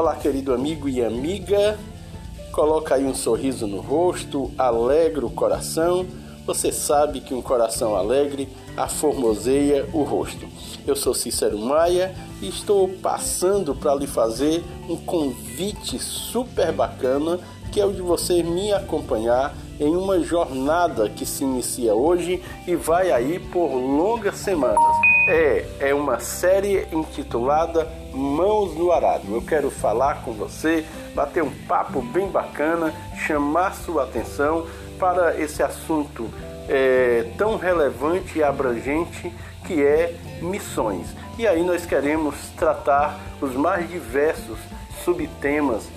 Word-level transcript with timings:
Olá, 0.00 0.16
querido 0.16 0.54
amigo 0.54 0.88
e 0.88 1.04
amiga. 1.04 1.78
Coloca 2.52 2.94
aí 2.94 3.04
um 3.04 3.14
sorriso 3.14 3.66
no 3.66 3.82
rosto, 3.82 4.50
alegra 4.56 5.26
o 5.26 5.30
coração. 5.30 6.06
Você 6.46 6.72
sabe 6.72 7.20
que 7.20 7.34
um 7.34 7.42
coração 7.42 7.94
alegre 7.94 8.48
aformoseia 8.74 9.86
o 9.92 10.02
rosto. 10.02 10.48
Eu 10.86 10.96
sou 10.96 11.12
Cícero 11.12 11.58
Maia 11.58 12.14
e 12.40 12.48
estou 12.48 12.88
passando 12.88 13.74
para 13.74 13.94
lhe 13.94 14.06
fazer 14.06 14.64
um 14.88 14.96
convite 14.96 15.98
super 15.98 16.72
bacana 16.72 17.38
que 17.70 17.78
é 17.78 17.84
o 17.84 17.92
de 17.92 18.00
você 18.00 18.42
me 18.42 18.72
acompanhar 18.72 19.54
em 19.78 19.94
uma 19.94 20.18
jornada 20.18 21.10
que 21.10 21.26
se 21.26 21.44
inicia 21.44 21.94
hoje 21.94 22.42
e 22.66 22.74
vai 22.74 23.12
aí 23.12 23.38
por 23.38 23.68
longas 23.68 24.36
semanas. 24.36 25.19
É, 25.32 25.64
é 25.78 25.94
uma 25.94 26.18
série 26.18 26.88
intitulada 26.90 27.86
Mãos 28.12 28.74
no 28.74 28.90
Arado. 28.90 29.32
Eu 29.32 29.40
quero 29.40 29.70
falar 29.70 30.24
com 30.24 30.32
você, 30.32 30.84
bater 31.14 31.40
um 31.40 31.52
papo 31.68 32.02
bem 32.02 32.26
bacana, 32.26 32.92
chamar 33.14 33.76
sua 33.76 34.02
atenção 34.02 34.66
para 34.98 35.40
esse 35.40 35.62
assunto 35.62 36.28
é, 36.68 37.30
tão 37.38 37.56
relevante 37.56 38.40
e 38.40 38.42
abrangente 38.42 39.32
que 39.64 39.80
é 39.80 40.16
missões. 40.42 41.06
E 41.38 41.46
aí 41.46 41.62
nós 41.62 41.86
queremos 41.86 42.34
tratar 42.56 43.16
os 43.40 43.54
mais 43.54 43.88
diversos 43.88 44.58
subtemas 45.04 45.88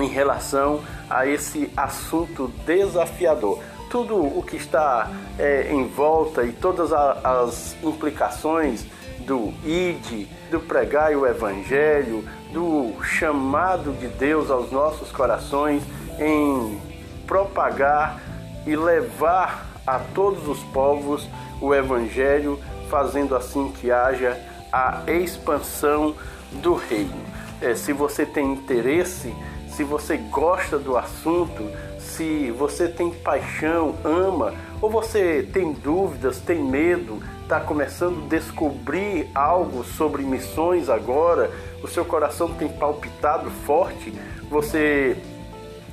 em 0.00 0.08
relação 0.08 0.80
a 1.10 1.26
esse 1.26 1.70
assunto 1.76 2.50
desafiador. 2.64 3.60
Tudo 3.90 4.16
o 4.16 4.42
que 4.42 4.56
está 4.56 5.10
é, 5.38 5.68
em 5.70 5.86
volta 5.86 6.44
e 6.44 6.52
todas 6.52 6.92
as 6.92 7.76
implicações 7.82 8.84
do 9.20 9.52
id, 9.64 10.28
do 10.50 10.60
pregar 10.60 11.12
o 11.16 11.26
evangelho, 11.26 12.24
do 12.52 12.92
chamado 13.02 13.92
de 13.92 14.08
Deus 14.08 14.50
aos 14.50 14.70
nossos 14.70 15.10
corações 15.10 15.82
em 16.18 16.80
propagar 17.26 18.20
e 18.66 18.74
levar 18.76 19.66
a 19.86 19.98
todos 19.98 20.48
os 20.48 20.62
povos 20.64 21.28
o 21.60 21.74
evangelho, 21.74 22.58
fazendo 22.90 23.34
assim 23.34 23.72
que 23.72 23.90
haja 23.90 24.36
a 24.72 25.02
expansão 25.06 26.14
do 26.52 26.74
reino. 26.74 27.24
É, 27.60 27.74
se 27.74 27.92
você 27.92 28.26
tem 28.26 28.52
interesse 28.52 29.34
se 29.76 29.84
você 29.84 30.16
gosta 30.16 30.78
do 30.78 30.96
assunto, 30.96 31.70
se 31.98 32.50
você 32.50 32.88
tem 32.88 33.10
paixão, 33.10 33.94
ama, 34.02 34.54
ou 34.80 34.88
você 34.88 35.46
tem 35.52 35.70
dúvidas, 35.74 36.38
tem 36.38 36.62
medo, 36.64 37.22
está 37.42 37.60
começando 37.60 38.24
a 38.24 38.28
descobrir 38.28 39.28
algo 39.34 39.84
sobre 39.84 40.22
missões 40.22 40.88
agora, 40.88 41.50
o 41.82 41.88
seu 41.88 42.06
coração 42.06 42.54
tem 42.54 42.68
palpitado 42.68 43.50
forte, 43.50 44.14
você 44.48 45.14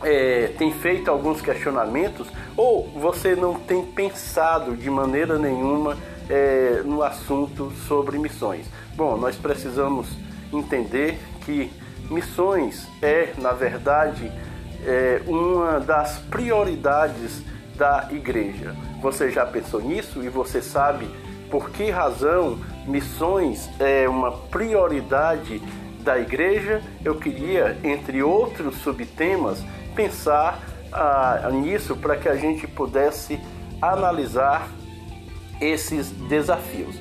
é, 0.02 0.54
tem 0.58 0.72
feito 0.72 1.12
alguns 1.12 1.42
questionamentos, 1.42 2.30
ou 2.56 2.88
você 2.88 3.36
não 3.36 3.56
tem 3.56 3.84
pensado 3.84 4.78
de 4.78 4.90
maneira 4.90 5.38
nenhuma 5.38 5.98
é, 6.30 6.82
no 6.86 7.04
assunto 7.04 7.70
sobre 7.86 8.18
missões. 8.18 8.66
Bom, 8.96 9.18
nós 9.18 9.36
precisamos 9.36 10.08
entender 10.54 11.20
que 11.42 11.70
Missões 12.14 12.88
é, 13.02 13.34
na 13.40 13.54
verdade, 13.54 14.32
é 14.86 15.22
uma 15.26 15.80
das 15.80 16.20
prioridades 16.20 17.42
da 17.76 18.08
igreja. 18.12 18.76
Você 19.02 19.32
já 19.32 19.46
pensou 19.46 19.82
nisso 19.82 20.24
e 20.24 20.30
você 20.30 20.62
sabe 20.62 21.10
por 21.50 21.72
que 21.72 21.90
razão 21.90 22.60
missões 22.86 23.68
é 23.80 24.08
uma 24.08 24.32
prioridade 24.32 25.60
da 26.02 26.20
igreja? 26.20 26.82
Eu 27.04 27.16
queria, 27.16 27.78
entre 27.84 28.22
outros 28.22 28.76
subtemas, 28.78 29.64
pensar 29.96 30.60
ah, 30.92 31.50
nisso 31.52 31.96
para 31.96 32.16
que 32.16 32.30
a 32.30 32.36
gente 32.36 32.68
pudesse 32.68 33.40
analisar 33.82 34.70
esses 35.60 36.12
desafios. 36.12 36.96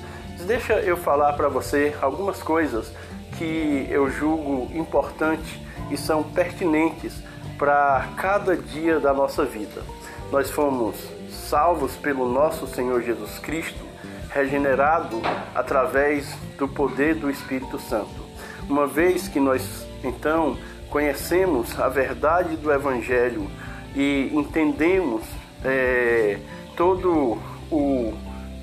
Deixa 0.47 0.75
eu 0.81 0.97
falar 0.97 1.35
para 1.35 1.49
você 1.49 1.95
algumas 2.01 2.43
coisas 2.43 2.93
que 3.39 3.87
eu 3.91 4.11
julgo 4.11 4.71
importante 4.77 5.61
e 5.91 5.97
são 5.97 6.23
pertinentes 6.23 7.15
para 7.59 8.09
cada 8.17 8.57
dia 8.57 8.99
da 8.99 9.13
nossa 9.13 9.45
vida. 9.45 9.83
Nós 10.31 10.51
fomos 10.51 10.97
salvos 11.31 11.95
pelo 11.97 12.27
nosso 12.27 12.67
Senhor 12.67 13.03
Jesus 13.03 13.39
Cristo, 13.39 13.85
regenerado 14.31 15.21
através 15.55 16.35
do 16.57 16.67
poder 16.67 17.15
do 17.15 17.31
Espírito 17.31 17.79
Santo. 17.79 18.23
Uma 18.69 18.87
vez 18.87 19.29
que 19.29 19.39
nós 19.39 19.87
então 20.03 20.57
conhecemos 20.89 21.79
a 21.79 21.89
verdade 21.89 22.57
do 22.57 22.73
Evangelho 22.73 23.51
e 23.95 24.31
entendemos 24.33 25.23
é, 25.65 26.39
todo 26.77 27.39
o 27.71 28.15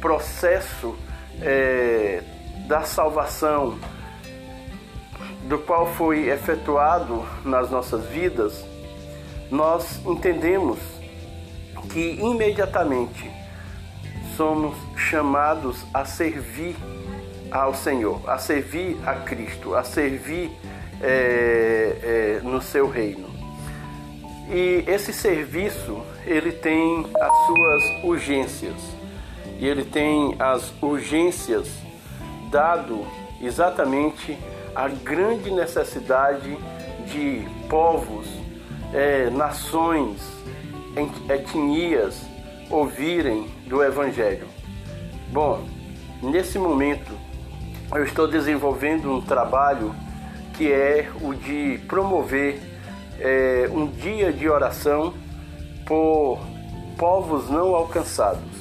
processo 0.01 0.95
é, 1.41 2.23
da 2.67 2.81
salvação, 2.81 3.77
do 5.49 5.57
qual 5.57 5.87
foi 5.95 6.29
efetuado 6.29 7.25
nas 7.43 7.71
nossas 7.71 8.05
vidas, 8.05 8.63
nós 9.49 9.99
entendemos 10.05 10.77
que 11.91 12.19
imediatamente 12.21 13.31
somos 14.37 14.77
chamados 14.95 15.83
a 15.91 16.05
servir 16.05 16.75
ao 17.49 17.73
Senhor, 17.73 18.21
a 18.29 18.37
servir 18.37 18.95
a 19.03 19.15
Cristo, 19.15 19.73
a 19.73 19.83
servir 19.83 20.51
é, 21.01 21.97
é, 22.03 22.41
no 22.43 22.61
seu 22.61 22.87
reino. 22.87 23.27
E 24.51 24.83
esse 24.85 25.11
serviço 25.11 26.03
ele 26.27 26.51
tem 26.51 27.07
as 27.19 27.35
suas 27.47 28.03
urgências 28.03 28.75
e 29.57 29.65
ele 29.65 29.83
tem 29.83 30.35
as 30.37 30.71
urgências 30.79 31.67
dado 32.51 33.03
exatamente 33.41 34.37
a 34.75 34.87
grande 34.87 35.51
necessidade 35.51 36.57
de 37.05 37.47
povos, 37.69 38.27
é, 38.93 39.29
nações, 39.29 40.17
etnias 41.29 42.21
ouvirem 42.69 43.47
do 43.67 43.83
Evangelho. 43.83 44.47
Bom, 45.31 45.63
nesse 46.21 46.57
momento 46.57 47.11
eu 47.93 48.03
estou 48.03 48.27
desenvolvendo 48.27 49.11
um 49.11 49.21
trabalho 49.21 49.95
que 50.55 50.71
é 50.71 51.09
o 51.21 51.33
de 51.33 51.79
promover 51.87 52.59
é, 53.19 53.69
um 53.71 53.87
dia 53.87 54.31
de 54.31 54.49
oração 54.49 55.13
por 55.85 56.39
povos 56.97 57.49
não 57.49 57.73
alcançados. 57.73 58.59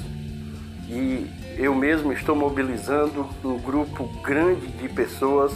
E 0.89 1.29
eu 1.59 1.75
mesmo 1.75 2.13
estou 2.13 2.37
mobilizando 2.37 3.29
um 3.45 3.59
grupo 3.59 4.09
grande 4.23 4.69
de 4.69 4.89
pessoas 4.89 5.53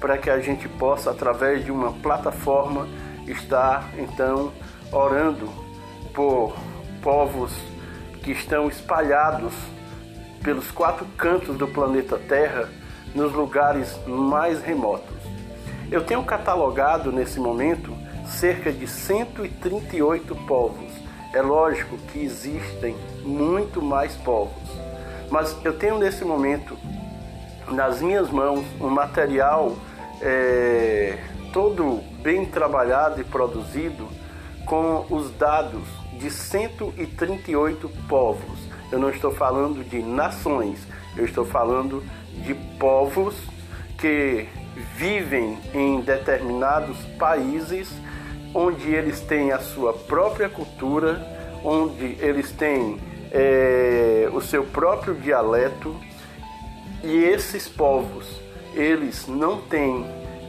para 0.00 0.16
que 0.18 0.30
a 0.30 0.38
gente 0.40 0.68
possa, 0.68 1.10
através 1.10 1.64
de 1.64 1.72
uma 1.72 1.92
plataforma, 1.92 2.86
estar 3.26 3.88
então 3.98 4.52
orando 4.92 5.48
por 6.14 6.54
povos 7.02 7.52
que 8.22 8.32
estão 8.32 8.68
espalhados 8.68 9.52
pelos 10.42 10.70
quatro 10.70 11.06
cantos 11.16 11.56
do 11.56 11.66
planeta 11.66 12.18
Terra, 12.18 12.68
nos 13.14 13.32
lugares 13.32 13.98
mais 14.06 14.62
remotos. 14.62 15.16
Eu 15.90 16.04
tenho 16.04 16.22
catalogado 16.22 17.10
nesse 17.10 17.40
momento 17.40 17.92
cerca 18.26 18.70
de 18.70 18.86
138 18.86 20.34
povos. 20.46 20.92
É 21.32 21.40
lógico 21.40 21.96
que 22.12 22.20
existem 22.20 22.96
muito 23.22 23.82
mais 23.82 24.14
povos, 24.16 24.62
mas 25.30 25.56
eu 25.64 25.76
tenho 25.78 25.98
nesse 25.98 26.24
momento 26.24 26.76
nas 27.70 28.00
minhas 28.00 28.30
mãos 28.30 28.64
um 28.80 28.88
material 28.88 29.76
é, 30.20 31.18
todo 31.52 32.02
bem 32.22 32.44
trabalhado 32.44 33.20
e 33.20 33.24
produzido 33.24 34.08
com 34.64 35.06
os 35.10 35.30
dados 35.32 35.86
de 36.18 36.30
138 36.30 37.88
povos. 38.08 38.58
Eu 38.90 38.98
não 38.98 39.10
estou 39.10 39.32
falando 39.32 39.84
de 39.84 40.02
nações, 40.02 40.86
eu 41.16 41.24
estou 41.24 41.44
falando 41.44 42.02
de 42.44 42.54
povos 42.78 43.34
que 43.98 44.46
vivem 44.96 45.58
em 45.74 46.00
determinados 46.00 46.96
países 47.18 47.90
onde 48.54 48.90
eles 48.92 49.20
têm 49.20 49.52
a 49.52 49.58
sua 49.58 49.92
própria 49.92 50.48
cultura, 50.48 51.20
onde 51.64 52.16
eles 52.20 52.50
têm 52.52 52.98
é, 53.30 54.28
o 54.32 54.40
seu 54.40 54.64
próprio 54.64 55.14
dialeto 55.14 55.94
e 57.02 57.16
esses 57.24 57.68
povos 57.68 58.47
eles 58.74 59.26
não 59.26 59.60
têm 59.62 60.04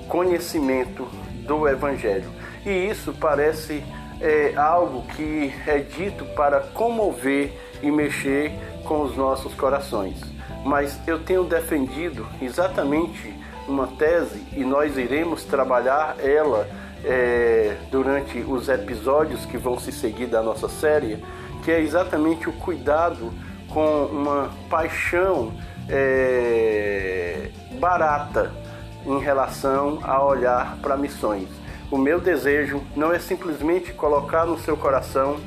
conhecimento 0.07 1.07
do 1.45 1.67
Evangelho. 1.67 2.29
E 2.65 2.69
isso 2.69 3.13
parece 3.19 3.83
é, 4.19 4.53
algo 4.55 5.03
que 5.15 5.53
é 5.65 5.79
dito 5.79 6.25
para 6.35 6.59
comover 6.59 7.51
e 7.81 7.89
mexer 7.89 8.51
com 8.83 9.01
os 9.01 9.15
nossos 9.15 9.53
corações. 9.53 10.19
Mas 10.65 10.99
eu 11.07 11.19
tenho 11.19 11.43
defendido 11.43 12.27
exatamente 12.41 13.33
uma 13.67 13.87
tese 13.87 14.43
e 14.51 14.63
nós 14.63 14.97
iremos 14.97 15.43
trabalhar 15.43 16.15
ela 16.19 16.67
é, 17.05 17.77
durante 17.89 18.39
os 18.39 18.67
episódios 18.67 19.45
que 19.45 19.57
vão 19.57 19.79
se 19.79 19.91
seguir 19.91 20.25
da 20.25 20.41
nossa 20.41 20.67
série, 20.67 21.23
que 21.63 21.71
é 21.71 21.79
exatamente 21.79 22.49
o 22.49 22.53
cuidado 22.53 23.31
com 23.69 24.05
uma 24.05 24.49
paixão 24.69 25.53
é, 25.89 27.49
barata 27.79 28.51
em 29.05 29.19
relação 29.19 29.99
a 30.03 30.23
olhar 30.23 30.77
para 30.81 30.95
missões. 30.95 31.47
O 31.91 31.97
meu 31.97 32.19
desejo 32.19 32.81
não 32.95 33.11
é 33.11 33.19
simplesmente 33.19 33.93
colocar 33.93 34.45
no 34.45 34.59
seu 34.59 34.77
coração 34.77 35.37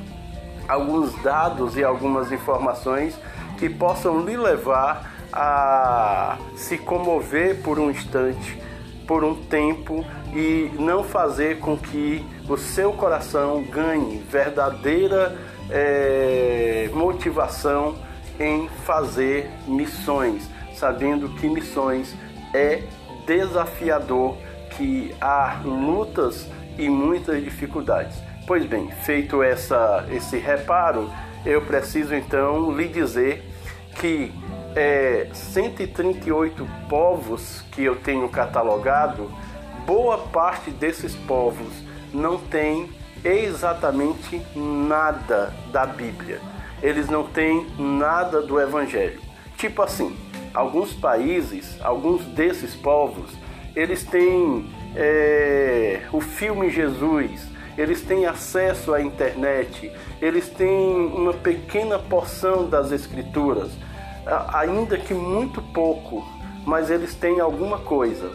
alguns 0.67 1.13
dados 1.21 1.77
e 1.77 1.83
algumas 1.83 2.31
informações 2.31 3.17
que 3.57 3.69
possam 3.69 4.25
lhe 4.25 4.35
levar 4.35 5.13
a 5.31 6.37
se 6.55 6.77
comover 6.77 7.61
por 7.61 7.79
um 7.79 7.89
instante, 7.89 8.59
por 9.07 9.23
um 9.23 9.35
tempo 9.35 10.05
e 10.33 10.71
não 10.77 11.03
fazer 11.03 11.59
com 11.59 11.77
que 11.77 12.25
o 12.47 12.57
seu 12.57 12.91
coração 12.93 13.63
ganhe 13.63 14.19
verdadeira 14.29 15.37
é, 15.69 16.89
motivação 16.93 17.95
em 18.39 18.67
fazer 18.85 19.49
missões, 19.67 20.49
sabendo 20.75 21.29
que 21.29 21.47
missões 21.47 22.15
é 22.53 22.83
desafiador, 23.25 24.37
que 24.71 25.15
há 25.21 25.61
lutas 25.63 26.47
e 26.77 26.89
muitas 26.89 27.43
dificuldades. 27.43 28.17
Pois 28.45 28.65
bem, 28.65 28.89
feito 29.03 29.41
essa, 29.41 30.05
esse 30.11 30.37
reparo, 30.37 31.09
eu 31.45 31.61
preciso 31.61 32.13
então 32.13 32.71
lhe 32.75 32.87
dizer 32.87 33.43
que 33.95 34.33
é, 34.75 35.27
138 35.31 36.67
povos 36.89 37.63
que 37.71 37.83
eu 37.83 37.95
tenho 37.95 38.27
catalogado, 38.29 39.31
boa 39.85 40.17
parte 40.17 40.71
desses 40.71 41.15
povos 41.15 41.71
não 42.13 42.37
tem 42.37 42.89
exatamente 43.23 44.41
nada 44.55 45.53
da 45.71 45.85
Bíblia. 45.85 46.52
Eles 46.83 47.09
não 47.09 47.23
têm 47.23 47.65
nada 47.79 48.41
do 48.41 48.59
Evangelho. 48.59 49.19
Tipo 49.57 49.81
assim, 49.81 50.15
alguns 50.53 50.93
países, 50.93 51.79
alguns 51.81 52.25
desses 52.25 52.75
povos, 52.75 53.31
eles 53.75 54.03
têm 54.03 54.69
é, 54.95 56.01
o 56.11 56.21
filme 56.21 56.69
Jesus, 56.69 57.47
eles 57.77 58.01
têm 58.01 58.25
acesso 58.25 58.93
à 58.93 59.01
internet, 59.01 59.91
eles 60.21 60.49
têm 60.49 60.95
uma 61.07 61.33
pequena 61.33 61.97
porção 61.97 62.69
das 62.69 62.91
escrituras, 62.91 63.71
ainda 64.53 64.97
que 64.97 65.13
muito 65.13 65.61
pouco, 65.61 66.27
mas 66.65 66.91
eles 66.91 67.15
têm 67.15 67.39
alguma 67.39 67.79
coisa. 67.79 68.29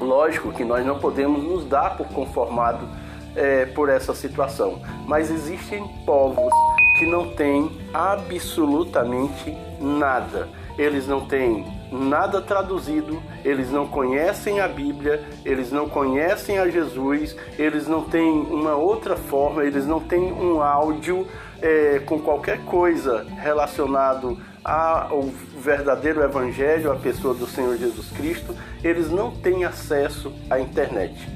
Lógico 0.00 0.52
que 0.52 0.64
nós 0.64 0.86
não 0.86 0.98
podemos 0.98 1.42
nos 1.42 1.64
dar 1.64 1.96
por 1.96 2.06
conformado 2.08 2.88
é, 3.36 3.66
por 3.66 3.88
essa 3.88 4.14
situação, 4.14 4.80
mas 5.06 5.30
existem 5.30 5.86
povos 6.04 6.52
que 6.98 7.06
não 7.06 7.34
têm 7.34 7.70
absolutamente 7.92 9.56
nada. 9.80 10.48
Eles 10.76 11.06
não 11.06 11.26
têm 11.26 11.66
nada 11.90 12.40
traduzido, 12.40 13.20
eles 13.44 13.70
não 13.70 13.86
conhecem 13.86 14.60
a 14.60 14.68
Bíblia, 14.68 15.24
eles 15.44 15.72
não 15.72 15.88
conhecem 15.88 16.58
a 16.58 16.68
Jesus, 16.68 17.36
eles 17.58 17.86
não 17.86 18.02
têm 18.02 18.28
uma 18.28 18.74
outra 18.74 19.16
forma, 19.16 19.64
eles 19.64 19.86
não 19.86 20.00
têm 20.00 20.32
um 20.32 20.62
áudio 20.62 21.26
é, 21.60 22.00
com 22.00 22.20
qualquer 22.20 22.64
coisa 22.64 23.26
relacionado 23.40 24.38
ao 24.64 25.22
verdadeiro 25.58 26.22
Evangelho, 26.22 26.92
à 26.92 26.96
pessoa 26.96 27.32
do 27.34 27.46
Senhor 27.46 27.76
Jesus 27.76 28.10
Cristo, 28.10 28.54
eles 28.84 29.10
não 29.10 29.30
têm 29.30 29.64
acesso 29.64 30.32
à 30.50 30.60
internet. 30.60 31.26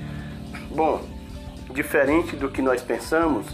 Bom, 0.75 1.01
diferente 1.73 2.37
do 2.37 2.49
que 2.49 2.63
nós 2.63 2.83
pensamos 2.83 3.47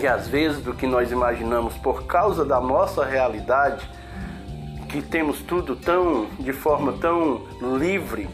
e 0.00 0.06
às 0.06 0.28
vezes 0.28 0.60
do 0.60 0.74
que 0.74 0.86
nós 0.86 1.10
imaginamos 1.10 1.74
por 1.78 2.04
causa 2.04 2.44
da 2.44 2.60
nossa 2.60 3.04
realidade, 3.04 3.88
que 4.88 5.00
temos 5.02 5.40
tudo 5.40 5.74
tão 5.74 6.26
de 6.38 6.52
forma 6.52 6.92
tão 6.94 7.42
livre, 7.78 8.28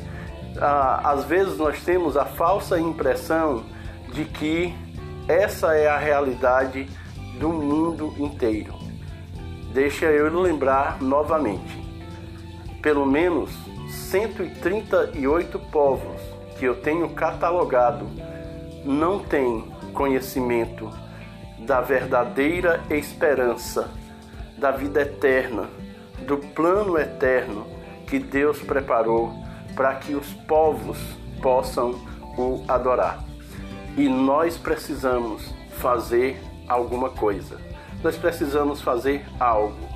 às 1.03 1.25
vezes 1.25 1.57
nós 1.57 1.83
temos 1.83 2.17
a 2.17 2.25
falsa 2.25 2.79
impressão 2.79 3.65
de 4.13 4.25
que 4.25 4.75
essa 5.27 5.75
é 5.75 5.89
a 5.89 5.99
realidade 5.99 6.89
do 7.39 7.49
mundo 7.49 8.15
inteiro. 8.19 8.75
Deixa 9.73 10.07
eu 10.07 10.41
lembrar 10.41 11.01
novamente. 11.01 11.83
Pelo 12.81 13.07
menos 13.07 13.51
138 13.89 15.59
povos 15.59 16.21
que 16.59 16.65
eu 16.65 16.77
tenho 16.77 17.09
catalogado 17.11 18.07
não 18.85 19.19
têm 19.19 19.73
conhecimento 19.93 20.91
da 21.59 21.81
verdadeira 21.81 22.83
esperança 22.91 23.91
da 24.59 24.71
vida 24.71 25.03
eterna 25.03 25.69
do 26.27 26.39
plano 26.39 26.99
eterno 26.99 27.67
que 28.07 28.19
Deus 28.19 28.61
preparou 28.61 29.33
para 29.75 29.95
que 29.97 30.15
os 30.15 30.33
povos 30.33 30.99
possam 31.43 31.93
o 32.37 32.65
adorar. 32.69 33.23
E 33.97 34.09
nós 34.09 34.57
precisamos 34.57 35.55
fazer 35.79 36.41
alguma 36.69 37.11
coisa. 37.11 37.61
Nós 38.03 38.17
precisamos 38.17 38.81
fazer 38.81 39.25
algo. 39.39 39.89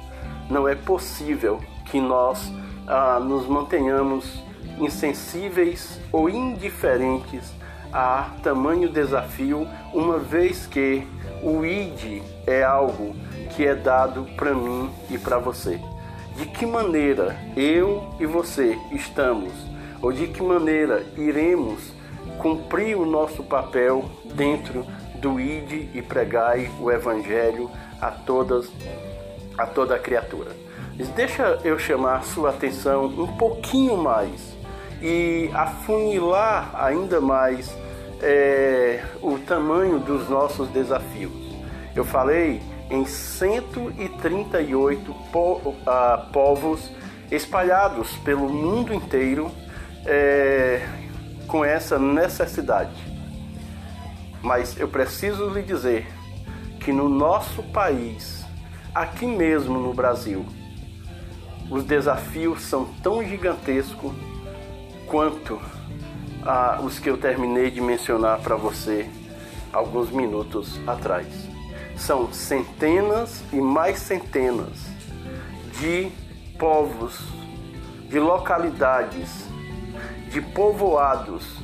Não 0.50 0.68
é 0.68 0.74
possível 0.74 1.60
que 1.86 2.00
nós 2.00 2.52
ah, 2.86 3.18
nos 3.20 3.46
mantenhamos 3.46 4.42
insensíveis 4.78 6.00
ou 6.12 6.28
indiferentes 6.28 7.52
a 7.92 8.30
tamanho 8.42 8.88
desafio, 8.88 9.66
uma 9.92 10.18
vez 10.18 10.66
que 10.66 11.06
o 11.42 11.64
ID 11.64 12.22
é 12.46 12.62
algo 12.62 13.14
que 13.54 13.66
é 13.66 13.74
dado 13.74 14.26
para 14.36 14.54
mim 14.54 14.90
e 15.10 15.18
para 15.18 15.38
você 15.38 15.80
de 16.38 16.46
que 16.46 16.64
maneira 16.64 17.36
eu 17.56 18.14
e 18.20 18.24
você 18.24 18.78
estamos, 18.92 19.52
ou 20.00 20.12
de 20.12 20.28
que 20.28 20.40
maneira 20.40 21.04
iremos 21.16 21.92
cumprir 22.38 22.96
o 22.96 23.04
nosso 23.04 23.42
papel 23.42 24.08
dentro 24.36 24.86
do 25.16 25.40
ide 25.40 25.90
e 25.92 26.00
pregai 26.00 26.70
o 26.80 26.92
evangelho 26.92 27.68
a 28.00 28.12
todas 28.12 28.70
a 29.56 29.66
toda 29.66 29.96
a 29.96 29.98
criatura. 29.98 30.52
Deixa 31.16 31.58
eu 31.64 31.76
chamar 31.76 32.22
sua 32.22 32.50
atenção 32.50 33.06
um 33.06 33.36
pouquinho 33.36 33.96
mais 33.96 34.47
e 35.00 35.50
afunilar 35.54 36.70
ainda 36.74 37.20
mais 37.20 37.74
é, 38.20 39.02
o 39.22 39.38
tamanho 39.38 39.98
dos 39.98 40.28
nossos 40.28 40.68
desafios. 40.68 41.32
Eu 41.94 42.04
falei 42.04 42.60
em 42.90 43.04
138 43.04 45.14
po 45.30 45.56
uh, 45.56 45.74
povos 46.32 46.90
espalhados 47.30 48.12
pelo 48.18 48.48
mundo 48.48 48.94
inteiro 48.94 49.50
é, 50.06 50.86
com 51.46 51.62
essa 51.64 51.98
necessidade. 51.98 52.96
Mas 54.42 54.78
eu 54.78 54.88
preciso 54.88 55.50
lhe 55.50 55.62
dizer 55.62 56.06
que 56.80 56.92
no 56.92 57.08
nosso 57.08 57.62
país, 57.64 58.44
aqui 58.94 59.26
mesmo 59.26 59.78
no 59.78 59.92
Brasil, 59.92 60.46
os 61.70 61.84
desafios 61.84 62.62
são 62.62 62.86
tão 63.02 63.22
gigantescos 63.22 64.14
quanto 65.08 65.60
ah, 66.44 66.80
os 66.82 66.98
que 66.98 67.10
eu 67.10 67.16
terminei 67.16 67.70
de 67.70 67.80
mencionar 67.80 68.40
para 68.40 68.56
você 68.56 69.08
alguns 69.72 70.10
minutos 70.10 70.78
atrás 70.86 71.26
são 71.96 72.32
centenas 72.32 73.42
e 73.52 73.56
mais 73.56 73.98
centenas 73.98 74.86
de 75.80 76.10
povos, 76.58 77.20
de 78.08 78.18
localidades, 78.18 79.46
de 80.30 80.40
povoados 80.40 81.56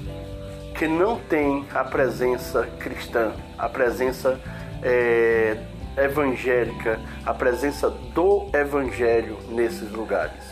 que 0.76 0.88
não 0.88 1.18
têm 1.18 1.64
a 1.72 1.84
presença 1.84 2.66
cristã, 2.78 3.32
a 3.56 3.68
presença 3.68 4.40
é, 4.82 5.56
evangélica, 5.96 6.98
a 7.24 7.32
presença 7.32 7.88
do 7.88 8.50
evangelho 8.52 9.38
nesses 9.50 9.90
lugares. 9.92 10.42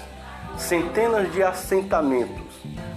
Centenas 0.56 1.32
de 1.32 1.42
assentamentos, 1.42 2.41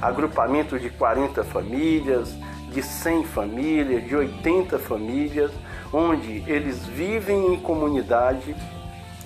agrupamentos 0.02 0.82
de 0.82 0.90
40 0.90 1.44
famílias, 1.44 2.36
de 2.72 2.82
100 2.82 3.24
famílias, 3.26 4.04
de 4.06 4.16
80 4.16 4.78
famílias, 4.80 5.52
onde 5.94 6.44
eles 6.48 6.86
vivem 6.86 7.54
em 7.54 7.60
comunidade 7.60 8.56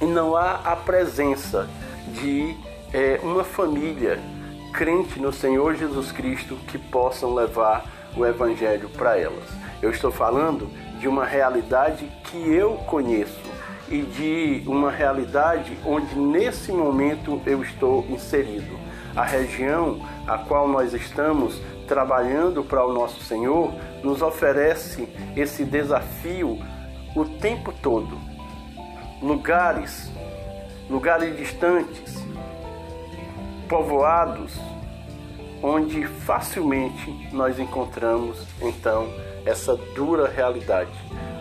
e 0.01 0.05
não 0.05 0.35
há 0.35 0.61
a 0.63 0.75
presença 0.75 1.67
de 2.13 2.55
é, 2.93 3.19
uma 3.23 3.43
família 3.43 4.19
crente 4.73 5.19
no 5.19 5.33
Senhor 5.33 5.75
Jesus 5.75 6.11
Cristo 6.11 6.55
que 6.67 6.77
possam 6.77 7.33
levar 7.33 7.85
o 8.15 8.25
Evangelho 8.25 8.89
para 8.89 9.17
elas. 9.17 9.49
Eu 9.81 9.89
estou 9.91 10.11
falando 10.11 10.69
de 10.99 11.07
uma 11.07 11.25
realidade 11.25 12.09
que 12.25 12.37
eu 12.37 12.73
conheço 12.87 13.49
e 13.89 14.01
de 14.01 14.63
uma 14.67 14.91
realidade 14.91 15.77
onde 15.85 16.15
nesse 16.15 16.71
momento 16.71 17.41
eu 17.45 17.63
estou 17.63 18.05
inserido. 18.09 18.77
A 19.15 19.23
região 19.23 19.99
a 20.29 20.37
qual 20.37 20.67
nós 20.67 20.93
estamos 20.93 21.59
trabalhando 21.87 22.63
para 22.63 22.85
o 22.85 22.93
nosso 22.93 23.19
Senhor 23.23 23.73
nos 24.03 24.21
oferece 24.21 25.09
esse 25.35 25.65
desafio 25.65 26.59
o 27.15 27.25
tempo 27.25 27.73
todo. 27.81 28.15
Lugares, 29.21 30.11
lugares 30.87 31.35
distantes, 31.35 32.23
povoados, 33.67 34.53
onde 35.63 36.05
facilmente 36.05 37.11
nós 37.33 37.57
encontramos 37.59 38.45
então 38.61 39.09
essa 39.45 39.75
dura 39.95 40.29
realidade. 40.29 40.93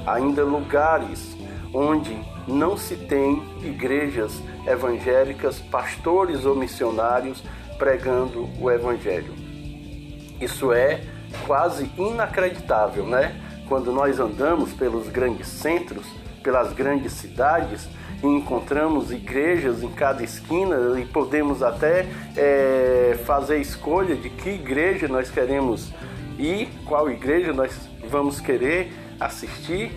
Ainda 0.06 0.42
lugares 0.44 1.36
onde 1.74 2.18
não 2.46 2.76
se 2.76 2.96
tem 2.96 3.42
igrejas 3.62 4.32
evangélicas, 4.66 5.58
pastores 5.58 6.46
ou 6.46 6.56
missionários 6.56 7.44
pregando 7.78 8.48
o 8.60 8.70
evangelho. 8.70 9.32
Isso 10.40 10.72
é 10.72 11.00
quase 11.46 11.90
inacreditável, 11.96 13.06
né? 13.06 13.40
Quando 13.68 13.92
nós 13.92 14.18
andamos 14.18 14.72
pelos 14.72 15.08
grandes 15.08 15.46
centros, 15.46 16.06
pelas 16.42 16.72
grandes 16.72 17.12
cidades, 17.12 17.88
e 18.22 18.26
encontramos 18.26 19.12
igrejas 19.12 19.82
em 19.82 19.90
cada 19.90 20.24
esquina 20.24 20.98
e 20.98 21.04
podemos 21.04 21.62
até 21.62 22.06
é, 22.36 23.18
fazer 23.24 23.58
escolha 23.58 24.16
de 24.16 24.28
que 24.28 24.50
igreja 24.50 25.06
nós 25.06 25.30
queremos 25.30 25.92
ir, 26.38 26.68
qual 26.84 27.10
igreja 27.10 27.52
nós 27.52 27.78
vamos 28.08 28.40
querer 28.40 28.92
assistir, 29.20 29.92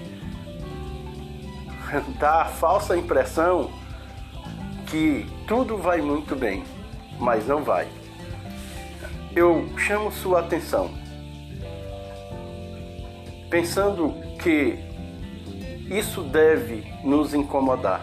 dá 2.20 2.44
a 2.44 2.46
falsa 2.46 2.96
impressão 2.96 3.72
que 4.88 5.26
tudo 5.48 5.78
vai 5.78 6.02
muito 6.02 6.36
bem, 6.36 6.64
mas 7.22 7.48
não 7.48 7.64
vai. 7.64 7.88
Eu 9.36 9.70
chamo 9.78 10.12
sua 10.12 10.40
atenção, 10.40 10.92
pensando 13.50 14.14
que 14.42 14.78
isso 15.90 16.24
deve 16.24 16.84
nos 17.04 17.34
incomodar. 17.34 18.02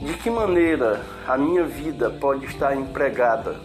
De 0.00 0.14
que 0.14 0.30
maneira 0.30 1.04
a 1.26 1.36
minha 1.36 1.64
vida 1.64 2.08
pode 2.08 2.46
estar 2.46 2.76
empregada 2.76 3.56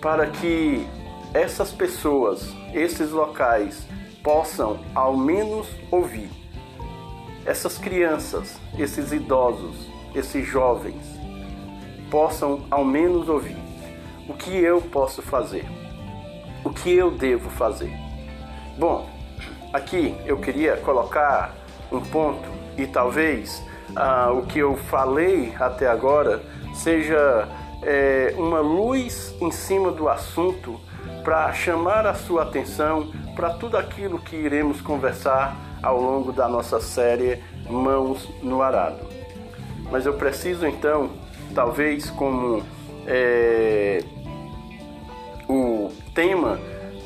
para 0.00 0.26
que 0.26 0.86
essas 1.34 1.70
pessoas, 1.70 2.50
esses 2.72 3.10
locais, 3.10 3.86
possam 4.22 4.80
ao 4.94 5.16
menos 5.16 5.68
ouvir. 5.90 6.30
Essas 7.44 7.76
crianças, 7.76 8.58
esses 8.78 9.12
idosos, 9.12 9.89
esses 10.14 10.46
jovens, 10.46 11.20
possam 12.10 12.64
ao 12.70 12.84
menos 12.84 13.28
ouvir. 13.28 13.56
O 14.28 14.34
que 14.34 14.56
eu 14.56 14.80
posso 14.80 15.22
fazer? 15.22 15.66
O 16.64 16.70
que 16.70 16.92
eu 16.92 17.10
devo 17.10 17.48
fazer? 17.50 17.92
Bom, 18.78 19.08
aqui 19.72 20.14
eu 20.26 20.38
queria 20.38 20.76
colocar 20.76 21.54
um 21.90 22.00
ponto 22.00 22.48
e 22.76 22.86
talvez 22.86 23.62
ah, 23.96 24.30
o 24.32 24.46
que 24.46 24.58
eu 24.58 24.76
falei 24.76 25.52
até 25.58 25.88
agora 25.88 26.42
seja 26.74 27.48
é, 27.82 28.34
uma 28.36 28.60
luz 28.60 29.34
em 29.40 29.50
cima 29.50 29.90
do 29.90 30.08
assunto 30.08 30.80
para 31.24 31.52
chamar 31.52 32.06
a 32.06 32.14
sua 32.14 32.42
atenção 32.42 33.10
para 33.34 33.50
tudo 33.50 33.76
aquilo 33.76 34.18
que 34.18 34.36
iremos 34.36 34.80
conversar 34.80 35.56
ao 35.82 36.00
longo 36.00 36.32
da 36.32 36.48
nossa 36.48 36.80
série 36.80 37.42
Mãos 37.68 38.28
no 38.42 38.62
Arado. 38.62 39.19
Mas 39.90 40.06
eu 40.06 40.14
preciso 40.14 40.66
então, 40.66 41.10
talvez 41.54 42.08
como 42.10 42.62
é, 43.06 44.04
o 45.48 45.90
tema 46.14 46.58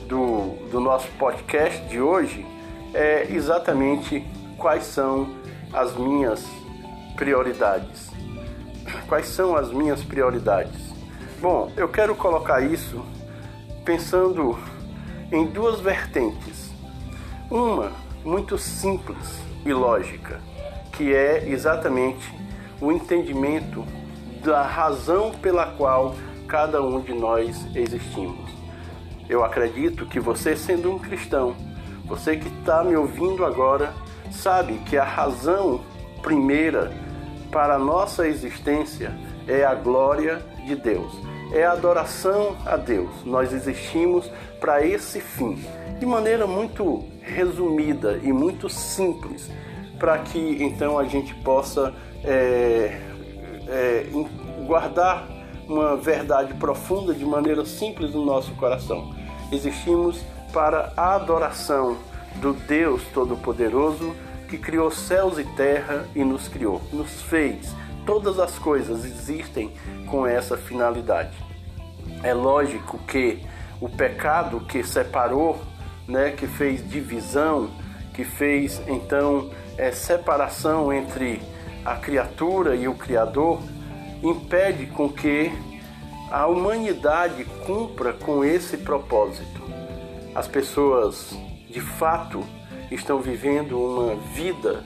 do, 0.06 0.56
do 0.70 0.80
nosso 0.80 1.08
podcast 1.18 1.80
de 1.88 2.00
hoje, 2.00 2.44
é 2.92 3.26
exatamente 3.30 4.24
quais 4.58 4.84
são 4.84 5.34
as 5.72 5.96
minhas 5.96 6.44
prioridades. 7.16 8.10
Quais 9.08 9.26
são 9.26 9.56
as 9.56 9.72
minhas 9.72 10.02
prioridades? 10.02 10.92
Bom, 11.40 11.72
eu 11.76 11.88
quero 11.88 12.14
colocar 12.14 12.60
isso 12.60 13.04
pensando 13.84 14.58
em 15.32 15.46
duas 15.46 15.80
vertentes. 15.80 16.70
Uma 17.50 17.92
muito 18.24 18.56
simples 18.56 19.38
e 19.64 19.72
lógica, 19.72 20.40
que 20.92 21.14
é 21.14 21.48
exatamente 21.48 22.43
o 22.84 22.92
entendimento 22.92 23.84
da 24.44 24.62
razão 24.62 25.30
pela 25.30 25.66
qual 25.66 26.14
cada 26.46 26.82
um 26.82 27.00
de 27.00 27.12
nós 27.12 27.66
existimos. 27.74 28.50
Eu 29.28 29.42
acredito 29.44 30.06
que 30.06 30.20
você, 30.20 30.54
sendo 30.54 30.90
um 30.90 30.98
cristão, 30.98 31.56
você 32.04 32.36
que 32.36 32.48
está 32.48 32.84
me 32.84 32.94
ouvindo 32.94 33.44
agora, 33.44 33.92
sabe 34.30 34.74
que 34.80 34.96
a 34.96 35.04
razão 35.04 35.80
primeira 36.22 36.92
para 37.50 37.76
a 37.76 37.78
nossa 37.78 38.28
existência 38.28 39.16
é 39.48 39.64
a 39.64 39.74
glória 39.74 40.44
de 40.66 40.76
Deus 40.76 41.34
é 41.54 41.64
a 41.64 41.72
adoração 41.72 42.56
a 42.66 42.76
Deus. 42.76 43.24
Nós 43.24 43.52
existimos 43.52 44.30
para 44.60 44.84
esse 44.84 45.20
fim, 45.20 45.64
de 45.98 46.04
maneira 46.04 46.46
muito 46.46 47.04
resumida 47.22 48.18
e 48.22 48.32
muito 48.32 48.68
simples, 48.68 49.50
para 49.98 50.18
que 50.18 50.38
então 50.62 50.98
a 50.98 51.04
gente 51.04 51.32
possa 51.36 51.94
é, 52.24 53.00
é, 53.68 54.06
guardar 54.66 55.28
uma 55.68 55.96
verdade 55.96 56.54
profunda 56.54 57.14
de 57.14 57.24
maneira 57.24 57.64
simples 57.64 58.12
no 58.12 58.24
nosso 58.24 58.52
coração. 58.54 59.14
Existimos 59.52 60.22
para 60.52 60.92
a 60.96 61.14
adoração 61.14 61.96
do 62.36 62.52
Deus 62.52 63.02
Todo-Poderoso 63.12 64.14
que 64.48 64.58
criou 64.58 64.90
céus 64.90 65.38
e 65.38 65.44
terra 65.44 66.06
e 66.14 66.22
nos 66.24 66.48
criou, 66.48 66.80
nos 66.92 67.22
fez 67.22 67.74
Todas 68.06 68.38
as 68.38 68.58
coisas 68.58 69.04
existem 69.04 69.72
com 70.06 70.26
essa 70.26 70.58
finalidade. 70.58 71.36
É 72.22 72.34
lógico 72.34 72.98
que 72.98 73.40
o 73.80 73.88
pecado 73.88 74.60
que 74.60 74.84
separou, 74.84 75.58
né, 76.06 76.30
que 76.30 76.46
fez 76.46 76.86
divisão, 76.86 77.70
que 78.12 78.22
fez 78.22 78.80
então 78.86 79.50
é, 79.78 79.90
separação 79.90 80.92
entre 80.92 81.40
a 81.84 81.96
criatura 81.96 82.74
e 82.74 82.88
o 82.88 82.94
Criador, 82.94 83.60
impede 84.22 84.86
com 84.86 85.08
que 85.08 85.52
a 86.30 86.46
humanidade 86.46 87.44
cumpra 87.66 88.12
com 88.12 88.44
esse 88.44 88.78
propósito. 88.78 89.62
As 90.34 90.48
pessoas, 90.48 91.36
de 91.68 91.80
fato, 91.80 92.42
estão 92.90 93.20
vivendo 93.20 93.78
uma 93.78 94.16
vida 94.34 94.82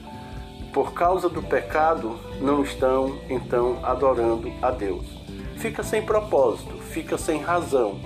por 0.73 0.93
causa 0.93 1.27
do 1.29 1.41
pecado, 1.41 2.19
não 2.41 2.61
estão 2.61 3.17
então 3.29 3.79
adorando 3.83 4.51
a 4.61 4.69
Deus. 4.69 5.05
Fica 5.57 5.81
sem 5.81 6.01
propósito, 6.01 6.77
fica 6.77 7.17
sem 7.17 7.41
razão. 7.41 7.99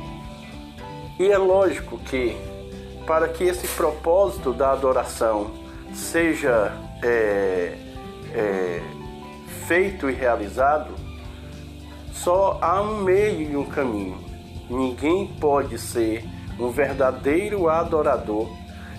E 1.20 1.30
é 1.30 1.38
lógico 1.38 1.98
que, 2.00 2.36
para 3.06 3.28
que 3.28 3.44
esse 3.44 3.68
propósito 3.68 4.54
da 4.54 4.72
adoração 4.72 5.52
seja 5.94 6.72
é, 7.04 7.78
é, 8.34 8.82
feito 9.68 10.10
e 10.10 10.14
realizado, 10.14 10.94
só 12.12 12.58
há 12.62 12.82
um 12.82 13.04
meio 13.04 13.52
e 13.52 13.58
um 13.58 13.66
caminho. 13.66 14.18
Ninguém 14.70 15.28
pode 15.28 15.78
ser 15.78 16.26
um 16.60 16.70
verdadeiro 16.70 17.70
adorador, 17.70 18.50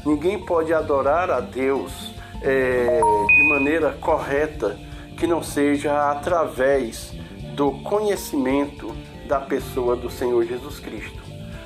ninguém 0.04 0.38
pode 0.38 0.72
adorar 0.72 1.30
a 1.30 1.40
Deus 1.40 2.12
é, 2.42 3.00
de 3.28 3.48
maneira 3.48 3.92
correta 4.00 4.76
que 5.16 5.26
não 5.26 5.42
seja 5.42 6.10
através 6.10 7.12
do 7.54 7.72
conhecimento 7.82 8.94
da 9.26 9.40
pessoa 9.40 9.96
do 9.96 10.10
Senhor 10.10 10.44
Jesus 10.44 10.78
Cristo. 10.78 11.22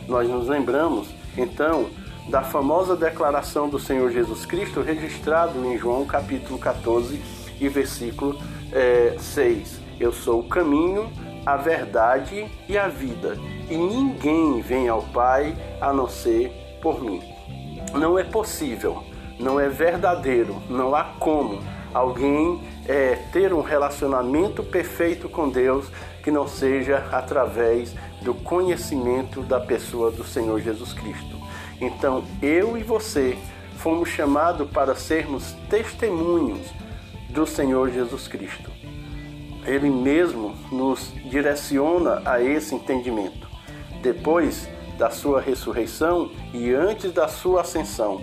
Nós 0.07 0.29
nos 0.29 0.49
lembramos, 0.49 1.09
então, 1.37 1.89
da 2.29 2.43
famosa 2.43 2.95
declaração 2.95 3.69
do 3.69 3.79
Senhor 3.79 4.11
Jesus 4.11 4.45
Cristo 4.45 4.83
registrado 4.83 5.65
em 5.65 5.79
João 5.79 6.05
capítulo 6.05 6.59
14 6.59 7.38
e 7.61 7.69
versículo 7.69 8.39
é, 8.73 9.17
6. 9.19 9.81
Eu 9.99 10.13
sou 10.13 10.41
o 10.41 10.49
caminho, 10.49 11.11
a 11.45 11.57
verdade 11.57 12.47
e 12.69 12.77
a 12.77 12.89
vida, 12.89 13.37
e 13.69 13.77
ninguém 13.77 14.61
vem 14.61 14.89
ao 14.89 15.03
Pai 15.03 15.57
a 15.81 15.93
não 15.93 16.09
ser 16.09 16.53
por 16.81 17.03
mim. 17.03 17.23
Não 17.95 18.19
é 18.19 18.25
possível 18.25 19.03
não 19.39 19.61
é 19.61 19.69
verdadeiro, 19.69 20.61
não 20.69 20.95
há 20.95 21.05
como 21.05 21.61
alguém 21.95 22.61
é, 22.87 23.17
ter 23.33 23.53
um 23.53 23.63
relacionamento 23.63 24.63
perfeito 24.63 25.29
com 25.29 25.49
Deus 25.49 25.87
que 26.23 26.31
não 26.31 26.47
seja 26.49 27.07
através 27.13 27.95
do 28.23 28.35
conhecimento 28.35 29.43
da 29.43 29.61
pessoa 29.61 30.11
do 30.11 30.25
Senhor 30.25 30.61
Jesus 30.61 30.93
Cristo. 30.93 31.39
Então, 31.81 32.25
eu 32.43 32.77
e 32.77 32.83
você 32.83 33.39
fomos 33.77 34.09
chamados 34.09 34.69
para 34.71 34.95
sermos 34.97 35.53
testemunhos 35.71 36.67
do 37.29 37.47
Senhor 37.47 37.91
Jesus 37.91 38.27
Cristo. 38.27 38.71
Ele 39.65 39.91
mesmo 39.91 40.55
nos 40.73 41.13
direciona 41.31 42.23
a 42.25 42.43
esse 42.43 42.75
entendimento. 42.75 43.47
Depois 44.03 44.69
da 44.97 45.11
sua 45.11 45.41
ressurreição 45.41 46.31
e 46.53 46.73
antes 46.73 47.13
da 47.13 47.29
sua 47.29 47.61
ascensão, 47.61 48.23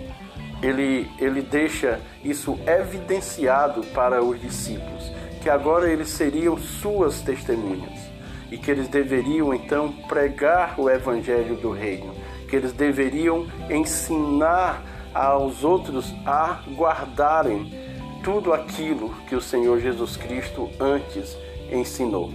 ele, 0.62 1.08
ele 1.18 1.42
deixa 1.42 2.00
isso 2.24 2.58
evidenciado 2.66 3.82
para 3.88 4.22
os 4.22 4.40
discípulos, 4.40 5.12
que 5.42 5.48
agora 5.48 5.90
eles 5.90 6.08
seriam 6.08 6.56
suas 6.58 7.20
testemunhas 7.20 8.16
e 8.50 8.56
que 8.56 8.70
eles 8.70 8.88
deveriam 8.88 9.52
então 9.54 9.92
pregar 10.08 10.78
o 10.78 10.88
evangelho 10.88 11.56
do 11.56 11.70
reino, 11.70 12.14
que 12.48 12.56
eles 12.56 12.72
deveriam 12.72 13.46
ensinar 13.70 14.82
aos 15.14 15.64
outros 15.64 16.14
a 16.24 16.60
guardarem 16.74 17.85
tudo 18.26 18.52
aquilo 18.52 19.14
que 19.28 19.36
o 19.36 19.40
Senhor 19.40 19.78
Jesus 19.78 20.16
Cristo 20.16 20.68
antes 20.80 21.38
ensinou. 21.70 22.32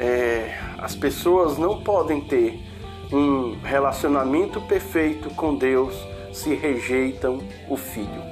É, 0.00 0.58
as 0.78 0.94
pessoas 0.94 1.58
não 1.58 1.82
podem 1.82 2.18
ter 2.22 2.58
um 3.12 3.58
relacionamento 3.62 4.58
perfeito 4.62 5.28
com 5.34 5.54
Deus 5.54 5.94
se 6.32 6.54
rejeitam 6.54 7.42
o 7.68 7.76
Filho. 7.76 8.22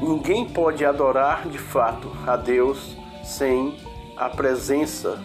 Ninguém 0.00 0.46
pode 0.46 0.82
adorar 0.82 1.46
de 1.46 1.58
fato 1.58 2.10
a 2.26 2.34
Deus 2.34 2.96
sem 3.22 3.76
a 4.16 4.30
presença 4.30 5.22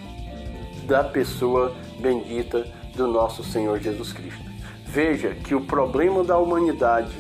da 0.84 1.02
pessoa 1.02 1.74
bendita 1.98 2.68
do 2.94 3.08
nosso 3.08 3.42
Senhor 3.42 3.80
Jesus 3.80 4.12
Cristo. 4.12 4.44
Veja 4.84 5.30
que 5.30 5.56
o 5.56 5.62
problema 5.62 6.26
da 6.26 6.38
humanidade 6.38 7.16